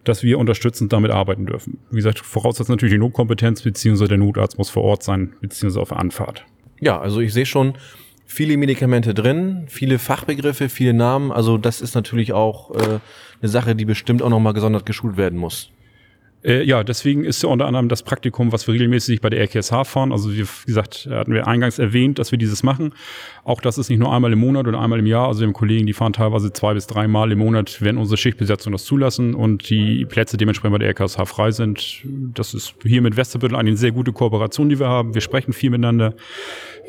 dass 0.04 0.24
wir 0.24 0.40
unterstützend 0.40 0.92
damit 0.92 1.12
arbeiten 1.12 1.46
dürfen. 1.46 1.80
Wie 1.90 1.98
gesagt, 1.98 2.20
voraussetzt 2.20 2.70
natürlich 2.70 2.94
die 2.94 3.00
Notkompetenz, 3.00 3.62
beziehungsweise 3.62 4.10
der 4.10 4.18
Notarzt 4.18 4.58
muss 4.58 4.70
vor 4.70 4.84
Ort 4.84 5.04
sein, 5.04 5.34
beziehungsweise 5.42 5.82
auf 5.82 5.94
Anfahrt. 5.94 6.46
Ja, 6.80 7.00
also 7.00 7.22
ich 7.22 7.34
sehe 7.34 7.46
schon 7.46 7.76
viele 8.26 8.58
Medikamente 8.58 9.14
drin, 9.14 9.66
viele 9.68 10.00
Fachbegriffe, 10.00 10.70
viele 10.70 10.94
Namen. 10.94 11.32
Also 11.32 11.58
das 11.58 11.82
ist 11.82 11.96
natürlich 11.96 12.34
auch 12.34 12.72
äh, 12.72 13.00
eine 13.42 13.50
Sache, 13.50 13.76
die 13.76 13.86
bestimmt 13.86 14.22
auch 14.22 14.30
nochmal 14.30 14.54
gesondert 14.54 14.86
geschult 14.86 15.18
werden 15.18 15.38
muss. 15.38 15.70
Äh, 16.44 16.64
ja, 16.64 16.84
deswegen 16.84 17.24
ist 17.24 17.44
ja 17.44 17.50
unter 17.50 17.68
anderem 17.68 17.88
das 17.88 18.04
Praktikum, 18.04 18.52
was 18.52 18.68
wir 18.68 18.74
regelmäßig 18.74 19.22
bei 19.22 19.30
der 19.30 19.42
RKSH 19.42 19.86
fahren. 19.86 20.12
Also 20.12 20.34
wie 20.34 20.46
gesagt, 20.66 21.08
hatten 21.10 21.34
wir 21.34 21.48
eingangs 21.48 21.80
erwähnt, 21.80 22.20
dass 22.20 22.32
wir 22.32 22.40
dieses 22.40 22.64
machen. 22.64 22.94
Auch 23.44 23.62
das 23.62 23.78
ist 23.78 23.90
nicht 23.90 24.00
nur 24.00 24.14
einmal 24.14 24.34
im 24.34 24.40
Monat 24.40 24.68
oder 24.68 24.80
einmal 24.80 25.00
im 25.00 25.06
Jahr. 25.06 25.28
Also 25.28 25.42
wir 25.42 25.48
haben 25.48 25.54
Kollegen, 25.54 25.86
die 25.86 25.94
fahren 25.94 26.14
teilweise 26.14 26.52
zwei 26.52 26.74
bis 26.74 26.88
dreimal 26.88 27.32
im 27.32 27.40
Monat, 27.40 27.82
wenn 27.82 27.98
unsere 27.98 28.18
Schichtbesetzung 28.18 28.72
das 28.72 28.86
zulassen 28.86 29.36
und 29.36 29.70
die 29.70 30.06
Plätze 30.06 30.38
dementsprechend 30.38 30.74
bei 30.74 30.80
der 30.80 30.90
RKSH 30.90 31.26
frei 31.26 31.52
sind. 31.52 32.02
Das 32.34 32.54
ist 32.54 32.76
hier 32.84 33.02
mit 33.02 33.18
Westerbüttel 33.18 33.56
eine 33.56 33.76
sehr 33.78 33.92
gute 33.92 34.12
Kooperation, 34.12 34.70
die 34.70 34.80
wir 34.80 34.88
haben. 34.88 35.14
Wir 35.14 35.22
sprechen 35.22 35.54
viel 35.54 35.70
miteinander. 35.70 36.16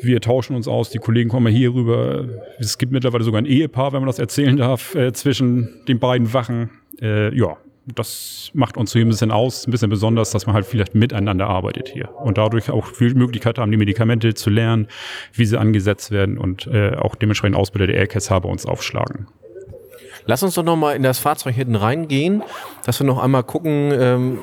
Wir 0.01 0.19
tauschen 0.19 0.55
uns 0.55 0.67
aus. 0.67 0.89
Die 0.89 0.99
Kollegen 0.99 1.29
kommen 1.29 1.53
hier 1.53 1.73
rüber. 1.73 2.25
Es 2.59 2.77
gibt 2.77 2.91
mittlerweile 2.91 3.23
sogar 3.23 3.41
ein 3.41 3.45
Ehepaar, 3.45 3.93
wenn 3.93 4.01
man 4.01 4.07
das 4.07 4.19
erzählen 4.19 4.57
darf, 4.57 4.95
äh, 4.95 5.13
zwischen 5.13 5.69
den 5.87 5.99
beiden 5.99 6.33
Wachen. 6.33 6.71
Äh, 7.01 7.35
ja, 7.35 7.57
das 7.85 8.49
macht 8.53 8.77
uns 8.77 8.93
hier 8.93 9.03
ein 9.03 9.09
bisschen 9.09 9.31
aus, 9.31 9.67
ein 9.67 9.71
bisschen 9.71 9.89
besonders, 9.89 10.31
dass 10.31 10.45
man 10.45 10.55
halt 10.55 10.65
vielleicht 10.65 10.95
miteinander 10.95 11.47
arbeitet 11.47 11.89
hier 11.89 12.15
und 12.15 12.37
dadurch 12.37 12.69
auch 12.69 12.85
viel 12.85 13.13
Möglichkeit 13.13 13.57
haben, 13.57 13.71
die 13.71 13.77
Medikamente 13.77 14.33
zu 14.33 14.49
lernen, 14.49 14.87
wie 15.33 15.45
sie 15.45 15.59
angesetzt 15.59 16.11
werden 16.11 16.37
und 16.37 16.67
äh, 16.67 16.95
auch 16.95 17.15
dementsprechend 17.15 17.57
Ausbilder 17.57 17.87
der 17.87 17.97
Aircats 17.97 18.29
bei 18.29 18.37
uns 18.37 18.65
aufschlagen. 18.65 19.27
Lass 20.25 20.41
uns 20.41 20.55
doch 20.55 20.63
noch 20.63 20.77
mal 20.77 20.95
in 20.95 21.03
das 21.03 21.19
Fahrzeug 21.19 21.55
hinten 21.55 21.75
reingehen, 21.75 22.43
dass 22.85 22.99
wir 22.99 23.05
noch 23.05 23.21
einmal 23.21 23.43
gucken, 23.43 23.91
ähm, 23.91 24.39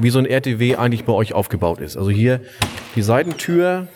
wie 0.00 0.10
so 0.10 0.18
ein 0.18 0.26
RTW 0.26 0.76
eigentlich 0.76 1.04
bei 1.04 1.12
euch 1.12 1.32
aufgebaut 1.32 1.78
ist. 1.80 1.96
Also 1.96 2.10
hier 2.10 2.40
die 2.96 3.02
Seitentür 3.02 3.86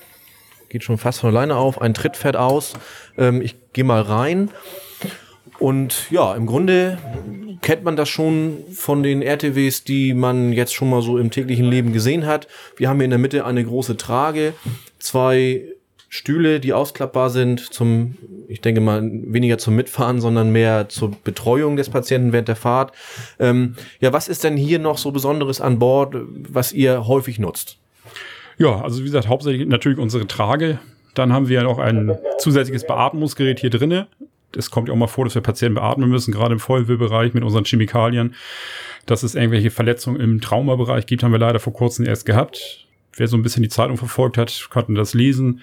geht 0.68 0.84
schon 0.84 0.98
fast 0.98 1.20
von 1.20 1.30
alleine 1.30 1.56
auf, 1.56 1.80
ein 1.80 1.94
Tritt 1.94 2.16
fährt 2.16 2.36
aus. 2.36 2.74
Ähm, 3.18 3.42
ich 3.42 3.56
gehe 3.72 3.84
mal 3.84 4.02
rein. 4.02 4.50
Und 5.58 6.11
ja, 6.11 6.34
im 6.34 6.46
Grunde 6.46 6.99
kennt 7.62 7.84
man 7.84 7.96
das 7.96 8.08
schon 8.08 8.58
von 8.75 9.02
den 9.02 9.23
RTWs, 9.23 9.84
die 9.84 10.12
man 10.12 10.52
jetzt 10.52 10.75
schon 10.75 10.90
mal 10.90 11.00
so 11.00 11.16
im 11.18 11.30
täglichen 11.30 11.64
Leben 11.64 11.92
gesehen 11.92 12.26
hat. 12.26 12.46
Wir 12.76 12.88
haben 12.88 12.96
hier 12.96 13.04
in 13.04 13.11
der 13.11 13.18
Mitte 13.18 13.46
eine 13.46 13.64
große 13.64 13.96
Trage, 13.96 14.52
zwei 14.99 15.62
Stühle, 16.11 16.61
die 16.61 16.73
ausklappbar 16.73 17.30
sind 17.30 17.61
zum, 17.73 18.16
ich 18.49 18.61
denke 18.61 18.80
mal, 18.80 19.02
weniger 19.02 19.58
zum 19.58 19.75
Mitfahren, 19.75 20.20
sondern 20.20 20.52
mehr 20.52 20.88
zur 20.88 21.12
Betreuung 21.25 21.76
des 21.76 21.88
Patienten 21.88 22.32
während 22.32 22.49
der 22.49 22.56
Fahrt. 22.56 22.92
Ähm, 23.40 23.76
ja, 24.00 24.12
was 24.12 24.28
ist 24.28 24.44
denn 24.44 24.56
hier 24.56 24.78
noch 24.78 24.99
so 24.99 25.11
Besonderes 25.11 25.61
an 25.61 25.78
Bord, 25.78 26.14
was 26.49 26.73
ihr 26.73 27.06
häufig 27.06 27.38
nutzt? 27.38 27.78
Ja, 28.58 28.82
also 28.82 29.00
wie 29.00 29.06
gesagt, 29.06 29.28
hauptsächlich 29.28 29.66
natürlich 29.66 29.99
unsere 29.99 30.26
Trage. 30.26 30.78
Dann 31.14 31.32
haben 31.32 31.49
wir 31.49 31.62
noch 31.62 31.78
ein 31.78 32.16
zusätzliches 32.38 32.87
Beatmungsgerät 32.87 33.58
hier 33.58 33.70
drinnen 33.70 34.06
es 34.56 34.70
kommt 34.70 34.88
ja 34.88 34.94
auch 34.94 34.99
mal 34.99 35.06
vor, 35.06 35.25
dass 35.25 35.34
wir 35.34 35.42
Patienten 35.42 35.75
beatmen 35.75 36.08
müssen, 36.08 36.32
gerade 36.32 36.52
im 36.52 36.61
Feuerwehrbereich 36.61 37.34
mit 37.34 37.44
unseren 37.44 37.64
Chemikalien. 37.64 38.34
Dass 39.06 39.23
es 39.23 39.34
irgendwelche 39.34 39.70
Verletzungen 39.70 40.20
im 40.20 40.40
Traumabereich 40.40 41.06
gibt, 41.06 41.23
haben 41.23 41.32
wir 41.32 41.38
leider 41.38 41.61
vor 41.61 41.73
kurzem 41.73 42.06
erst 42.06 42.25
gehabt. 42.26 42.87
Wer 43.16 43.28
so 43.28 43.37
ein 43.37 43.42
bisschen 43.42 43.62
die 43.62 43.68
Zeitung 43.68 43.96
verfolgt 43.96 44.38
hat, 44.38 44.68
konnte 44.70 44.94
das 44.94 45.14
lesen. 45.14 45.61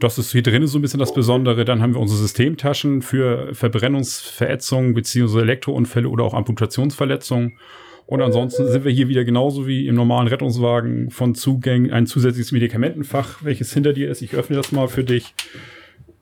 Das 0.00 0.18
ist 0.18 0.32
hier 0.32 0.42
drin 0.42 0.66
so 0.66 0.78
ein 0.78 0.82
bisschen 0.82 0.98
das 0.98 1.14
Besondere. 1.14 1.64
Dann 1.64 1.80
haben 1.80 1.94
wir 1.94 2.00
unsere 2.00 2.18
Systemtaschen 2.18 3.02
für 3.02 3.54
Verbrennungsverätzungen 3.54 4.94
beziehungsweise 4.94 5.42
Elektrounfälle 5.42 6.08
oder 6.08 6.24
auch 6.24 6.34
Amputationsverletzungen. 6.34 7.58
Und 8.06 8.20
ansonsten 8.20 8.70
sind 8.70 8.84
wir 8.84 8.92
hier 8.92 9.08
wieder 9.08 9.24
genauso 9.24 9.66
wie 9.66 9.86
im 9.86 9.94
normalen 9.94 10.28
Rettungswagen 10.28 11.10
von 11.10 11.34
Zugängen 11.34 11.90
ein 11.90 12.06
zusätzliches 12.06 12.52
Medikamentenfach, 12.52 13.42
welches 13.42 13.72
hinter 13.72 13.92
dir 13.92 14.10
ist. 14.10 14.20
Ich 14.20 14.34
öffne 14.34 14.56
das 14.56 14.72
mal 14.72 14.88
für 14.88 15.04
dich 15.04 15.32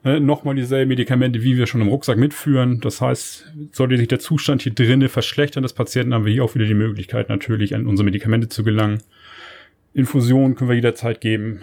ne, 0.05 0.21
nochmal 0.21 0.55
dieselben 0.55 0.89
Medikamente, 0.89 1.43
wie 1.43 1.57
wir 1.57 1.67
schon 1.67 1.81
im 1.81 1.89
Rucksack 1.89 2.19
mitführen. 2.19 2.81
Das 2.81 3.01
heißt, 3.01 3.53
sollte 3.73 3.97
sich 3.97 4.09
der 4.09 4.19
Zustand 4.19 4.63
hier 4.63 4.73
drinnen 4.73 5.09
verschlechtern 5.09 5.63
des 5.63 5.73
Patienten, 5.73 6.15
haben 6.15 6.25
wir 6.25 6.33
hier 6.33 6.45
auch 6.45 6.55
wieder 6.55 6.67
die 6.67 6.75
Möglichkeit, 6.75 7.29
natürlich 7.29 7.75
an 7.75 7.87
unsere 7.87 8.05
Medikamente 8.05 8.49
zu 8.49 8.65
gelangen. 8.65 9.03
Infusionen 9.95 10.55
können 10.55 10.71
wir 10.71 10.77
jederzeit 10.77 11.21
geben. 11.21 11.63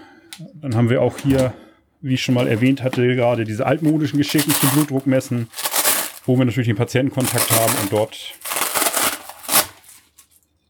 Dann 0.62 0.76
haben 0.76 0.90
wir 0.90 1.02
auch 1.02 1.18
hier, 1.18 1.54
wie 2.02 2.14
ich 2.14 2.22
schon 2.22 2.36
mal 2.36 2.48
erwähnt 2.48 2.84
hatte, 2.84 3.16
gerade 3.16 3.44
diese 3.44 3.66
altmodischen 3.66 4.18
Geschichten 4.18 4.52
zum 4.52 4.70
Blutdruckmessen, 4.72 5.48
wo 6.26 6.38
wir 6.38 6.46
natürlich 6.46 6.68
den 6.68 6.78
Patientenkontakt 6.78 7.52
haben 7.52 7.74
und 7.82 7.92
dort 7.92 8.36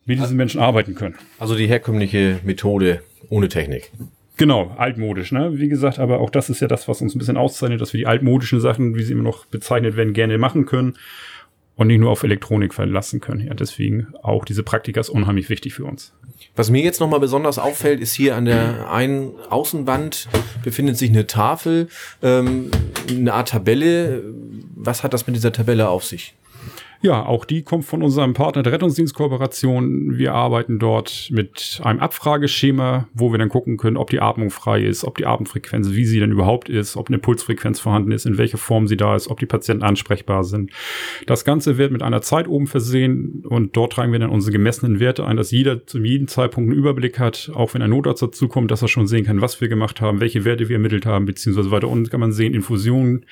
mit 0.05 0.19
diesen 0.19 0.37
Menschen 0.37 0.59
arbeiten 0.59 0.95
können. 0.95 1.15
Also 1.37 1.55
die 1.55 1.67
herkömmliche 1.67 2.39
Methode 2.43 3.03
ohne 3.29 3.47
Technik. 3.47 3.91
Genau, 4.39 4.73
altmodisch, 4.77 5.33
ne? 5.33 5.59
Wie 5.59 5.67
gesagt, 5.67 5.99
aber 5.99 6.21
auch 6.21 6.29
das 6.29 6.49
ist 6.49 6.61
ja 6.61 6.69
das, 6.69 6.87
was 6.87 7.01
uns 7.01 7.13
ein 7.13 7.19
bisschen 7.19 7.35
auszeichnet, 7.35 7.81
dass 7.81 7.91
wir 7.91 7.97
die 7.97 8.07
altmodischen 8.07 8.61
Sachen, 8.61 8.95
wie 8.95 9.03
sie 9.03 9.11
immer 9.11 9.23
noch 9.23 9.45
bezeichnet 9.45 9.97
werden, 9.97 10.13
gerne 10.13 10.37
machen 10.37 10.65
können 10.65 10.93
und 11.75 11.87
nicht 11.87 11.99
nur 11.99 12.09
auf 12.09 12.23
Elektronik 12.23 12.73
verlassen 12.73 13.19
können. 13.19 13.45
Ja, 13.45 13.53
deswegen 13.53 14.07
auch 14.23 14.45
diese 14.45 14.63
Praktika 14.63 15.01
ist 15.01 15.09
unheimlich 15.09 15.49
wichtig 15.49 15.73
für 15.73 15.83
uns. 15.83 16.13
Was 16.55 16.69
mir 16.69 16.81
jetzt 16.81 17.01
nochmal 17.01 17.19
besonders 17.19 17.59
auffällt, 17.59 17.99
ist 17.99 18.13
hier 18.13 18.37
an 18.37 18.45
der 18.45 18.89
einen 18.89 19.33
Außenwand 19.49 20.29
befindet 20.63 20.97
sich 20.97 21.09
eine 21.09 21.27
Tafel, 21.27 21.89
ähm, 22.21 22.71
eine 23.09 23.33
Art 23.33 23.49
Tabelle. 23.49 24.23
Was 24.73 25.03
hat 25.03 25.13
das 25.13 25.27
mit 25.27 25.35
dieser 25.35 25.51
Tabelle 25.51 25.89
auf 25.89 26.05
sich? 26.05 26.33
Ja, 27.01 27.25
auch 27.25 27.45
die 27.45 27.61
kommt 27.63 27.85
von 27.85 28.03
unserem 28.03 28.33
Partner 28.33 28.61
der 28.61 28.73
Rettungsdienstkooperation. 28.73 30.17
Wir 30.17 30.33
arbeiten 30.33 30.79
dort 30.79 31.29
mit 31.31 31.79
einem 31.81 32.01
Abfrageschema, 32.01 33.07
wo 33.13 33.31
wir 33.31 33.37
dann 33.37 33.47
gucken 33.47 33.77
können, 33.77 33.95
ob 33.95 34.09
die 34.09 34.19
Atmung 34.19 34.49
frei 34.49 34.81
ist, 34.81 35.05
ob 35.05 35.15
die 35.15 35.25
Atemfrequenz, 35.25 35.91
wie 35.91 36.03
sie 36.03 36.19
denn 36.19 36.33
überhaupt 36.33 36.67
ist, 36.67 36.97
ob 36.97 37.07
eine 37.07 37.17
Pulsfrequenz 37.17 37.79
vorhanden 37.79 38.11
ist, 38.11 38.25
in 38.25 38.37
welcher 38.37 38.57
Form 38.57 38.85
sie 38.85 38.97
da 38.97 39.15
ist, 39.15 39.29
ob 39.29 39.39
die 39.39 39.45
Patienten 39.45 39.83
ansprechbar 39.85 40.43
sind. 40.43 40.71
Das 41.25 41.45
Ganze 41.45 41.77
wird 41.77 41.93
mit 41.93 42.03
einer 42.03 42.21
Zeit 42.21 42.49
oben 42.49 42.67
versehen 42.67 43.45
und 43.47 43.77
dort 43.77 43.93
tragen 43.93 44.11
wir 44.11 44.19
dann 44.19 44.29
unsere 44.29 44.51
gemessenen 44.51 44.99
Werte 44.99 45.25
ein, 45.25 45.37
dass 45.37 45.51
jeder 45.51 45.87
zu 45.87 45.99
jedem 45.99 46.27
Zeitpunkt 46.27 46.69
einen 46.69 46.77
Überblick 46.77 47.17
hat, 47.17 47.49
auch 47.55 47.73
wenn 47.73 47.81
ein 47.81 47.91
Notarzt 47.91 48.23
dazukommt, 48.23 48.71
dass 48.71 48.81
er 48.81 48.89
schon 48.89 49.07
sehen 49.07 49.23
kann, 49.23 49.39
was 49.39 49.61
wir 49.61 49.69
gemacht 49.69 50.01
haben, 50.01 50.19
welche 50.19 50.43
Werte 50.43 50.67
wir 50.67 50.75
ermittelt 50.75 51.05
haben, 51.05 51.23
beziehungsweise 51.23 51.71
weiter 51.71 51.87
unten 51.87 52.09
kann 52.09 52.19
man 52.19 52.33
sehen, 52.33 52.53
Infusionen, 52.53 53.25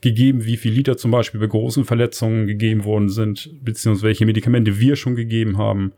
gegeben, 0.00 0.44
wie 0.44 0.56
viel 0.56 0.72
Liter 0.72 0.96
zum 0.96 1.10
Beispiel 1.10 1.40
bei 1.40 1.46
großen 1.46 1.84
Verletzungen 1.84 2.46
gegeben 2.46 2.84
worden 2.84 3.08
sind, 3.08 3.50
beziehungsweise 3.62 4.06
welche 4.06 4.26
Medikamente 4.26 4.78
wir 4.78 4.96
schon 4.96 5.16
gegeben 5.16 5.58
haben 5.58 5.92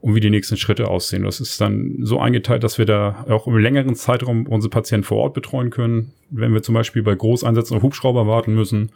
und 0.00 0.14
wie 0.14 0.20
die 0.20 0.30
nächsten 0.30 0.56
Schritte 0.56 0.88
aussehen. 0.88 1.24
Das 1.24 1.40
ist 1.40 1.60
dann 1.60 1.96
so 2.00 2.18
eingeteilt, 2.18 2.64
dass 2.64 2.78
wir 2.78 2.86
da 2.86 3.26
auch 3.28 3.46
im 3.46 3.58
längeren 3.58 3.94
Zeitraum 3.94 4.46
unsere 4.46 4.70
Patienten 4.70 5.04
vor 5.04 5.18
Ort 5.18 5.34
betreuen 5.34 5.70
können. 5.70 6.12
Wenn 6.30 6.54
wir 6.54 6.62
zum 6.62 6.74
Beispiel 6.74 7.02
bei 7.02 7.14
Großeinsätzen 7.14 7.76
auf 7.76 7.82
Hubschrauber 7.82 8.26
warten 8.26 8.54
müssen 8.54 8.92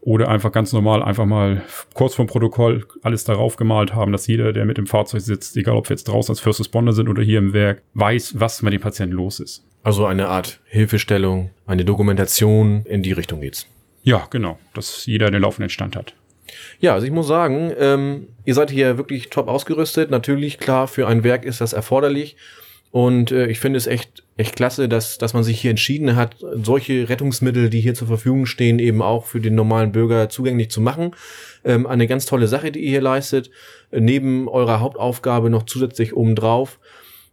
oder 0.00 0.28
einfach 0.28 0.50
ganz 0.50 0.72
normal 0.72 1.02
einfach 1.02 1.26
mal 1.26 1.62
kurz 1.94 2.14
vom 2.14 2.26
Protokoll 2.26 2.84
alles 3.02 3.22
darauf 3.22 3.56
gemalt 3.56 3.94
haben, 3.94 4.10
dass 4.10 4.26
jeder, 4.26 4.52
der 4.52 4.64
mit 4.64 4.78
dem 4.78 4.88
Fahrzeug 4.88 5.20
sitzt, 5.20 5.56
egal 5.56 5.76
ob 5.76 5.88
wir 5.88 5.94
jetzt 5.94 6.08
draußen 6.08 6.32
als 6.32 6.40
First 6.40 6.58
Responder 6.58 6.92
sind 6.92 7.08
oder 7.08 7.22
hier 7.22 7.38
im 7.38 7.52
Werk, 7.52 7.82
weiß, 7.94 8.40
was 8.40 8.62
mit 8.62 8.72
dem 8.72 8.80
Patienten 8.80 9.14
los 9.14 9.38
ist. 9.38 9.64
Also 9.84 10.06
eine 10.06 10.28
Art 10.28 10.60
Hilfestellung, 10.64 11.50
eine 11.66 11.84
Dokumentation, 11.84 12.82
in 12.84 13.02
die 13.02 13.12
Richtung 13.12 13.40
geht's. 13.40 13.68
Ja, 14.02 14.26
genau, 14.30 14.58
dass 14.74 15.06
jeder 15.06 15.30
den 15.30 15.42
laufenden 15.42 15.70
Stand 15.70 15.96
hat. 15.96 16.14
Ja, 16.80 16.94
also 16.94 17.06
ich 17.06 17.12
muss 17.12 17.26
sagen, 17.28 17.72
ähm, 17.78 18.28
ihr 18.44 18.54
seid 18.54 18.70
hier 18.70 18.98
wirklich 18.98 19.30
top 19.30 19.48
ausgerüstet. 19.48 20.10
Natürlich, 20.10 20.58
klar, 20.58 20.88
für 20.88 21.06
ein 21.06 21.24
Werk 21.24 21.44
ist 21.44 21.60
das 21.60 21.72
erforderlich. 21.72 22.36
Und 22.90 23.32
äh, 23.32 23.46
ich 23.46 23.58
finde 23.58 23.78
es 23.78 23.86
echt, 23.86 24.22
echt 24.36 24.54
klasse, 24.54 24.86
dass, 24.86 25.16
dass 25.16 25.32
man 25.32 25.44
sich 25.44 25.60
hier 25.60 25.70
entschieden 25.70 26.14
hat, 26.14 26.36
solche 26.62 27.08
Rettungsmittel, 27.08 27.70
die 27.70 27.80
hier 27.80 27.94
zur 27.94 28.06
Verfügung 28.06 28.44
stehen, 28.44 28.78
eben 28.78 29.00
auch 29.00 29.24
für 29.24 29.40
den 29.40 29.54
normalen 29.54 29.92
Bürger 29.92 30.28
zugänglich 30.28 30.70
zu 30.70 30.82
machen. 30.82 31.16
Ähm, 31.64 31.86
eine 31.86 32.06
ganz 32.06 32.26
tolle 32.26 32.48
Sache, 32.48 32.70
die 32.70 32.80
ihr 32.80 32.90
hier 32.90 33.00
leistet. 33.00 33.50
Neben 33.90 34.46
eurer 34.46 34.80
Hauptaufgabe 34.80 35.48
noch 35.48 35.62
zusätzlich 35.62 36.14
obendrauf. 36.14 36.78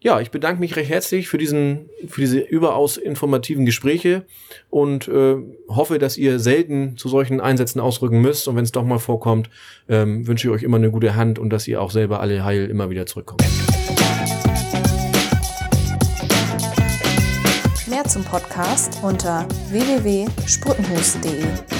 Ja, 0.02 0.22
ich 0.22 0.32
bedanke 0.32 0.62
mich 0.62 0.78
recht 0.78 0.90
herzlich 0.90 1.28
für 1.28 1.38
diesen, 1.38 1.90
für 2.08 2.22
diese 2.22 2.40
überaus 2.40 2.96
informativen 2.96 3.66
Gespräche 3.66 4.24
und 4.70 5.10
äh, 5.10 5.36
hoffe, 5.68 6.00
dass 6.00 6.16
ihr 6.16 6.40
selten 6.40 6.96
zu 6.96 7.10
solchen 7.10 7.42
Einsätzen 7.42 7.82
ausrücken 7.82 8.22
müsst. 8.22 8.48
Und 8.48 8.56
wenn 8.56 8.64
es 8.64 8.72
doch 8.72 8.86
mal 8.86 9.00
vorkommt, 9.00 9.50
ähm, 9.90 10.26
wünsche 10.26 10.48
ich 10.48 10.54
euch 10.54 10.64
immer 10.64 10.78
eine 10.78 10.90
gute 10.90 11.16
Hand 11.16 11.38
und 11.38 11.50
dass 11.50 11.68
ihr 11.68 11.82
auch 11.82 11.92
selber 11.92 12.22
alle 12.22 12.46
heil 12.46 12.70
immer 12.70 12.90
wieder 12.90 13.08
zurückkommt. 13.08 13.44
Mehr 17.90 18.06
zum 18.06 18.24
Podcast 18.24 19.00
unter 19.04 19.46
www.sputtenhus.de. 19.70 21.79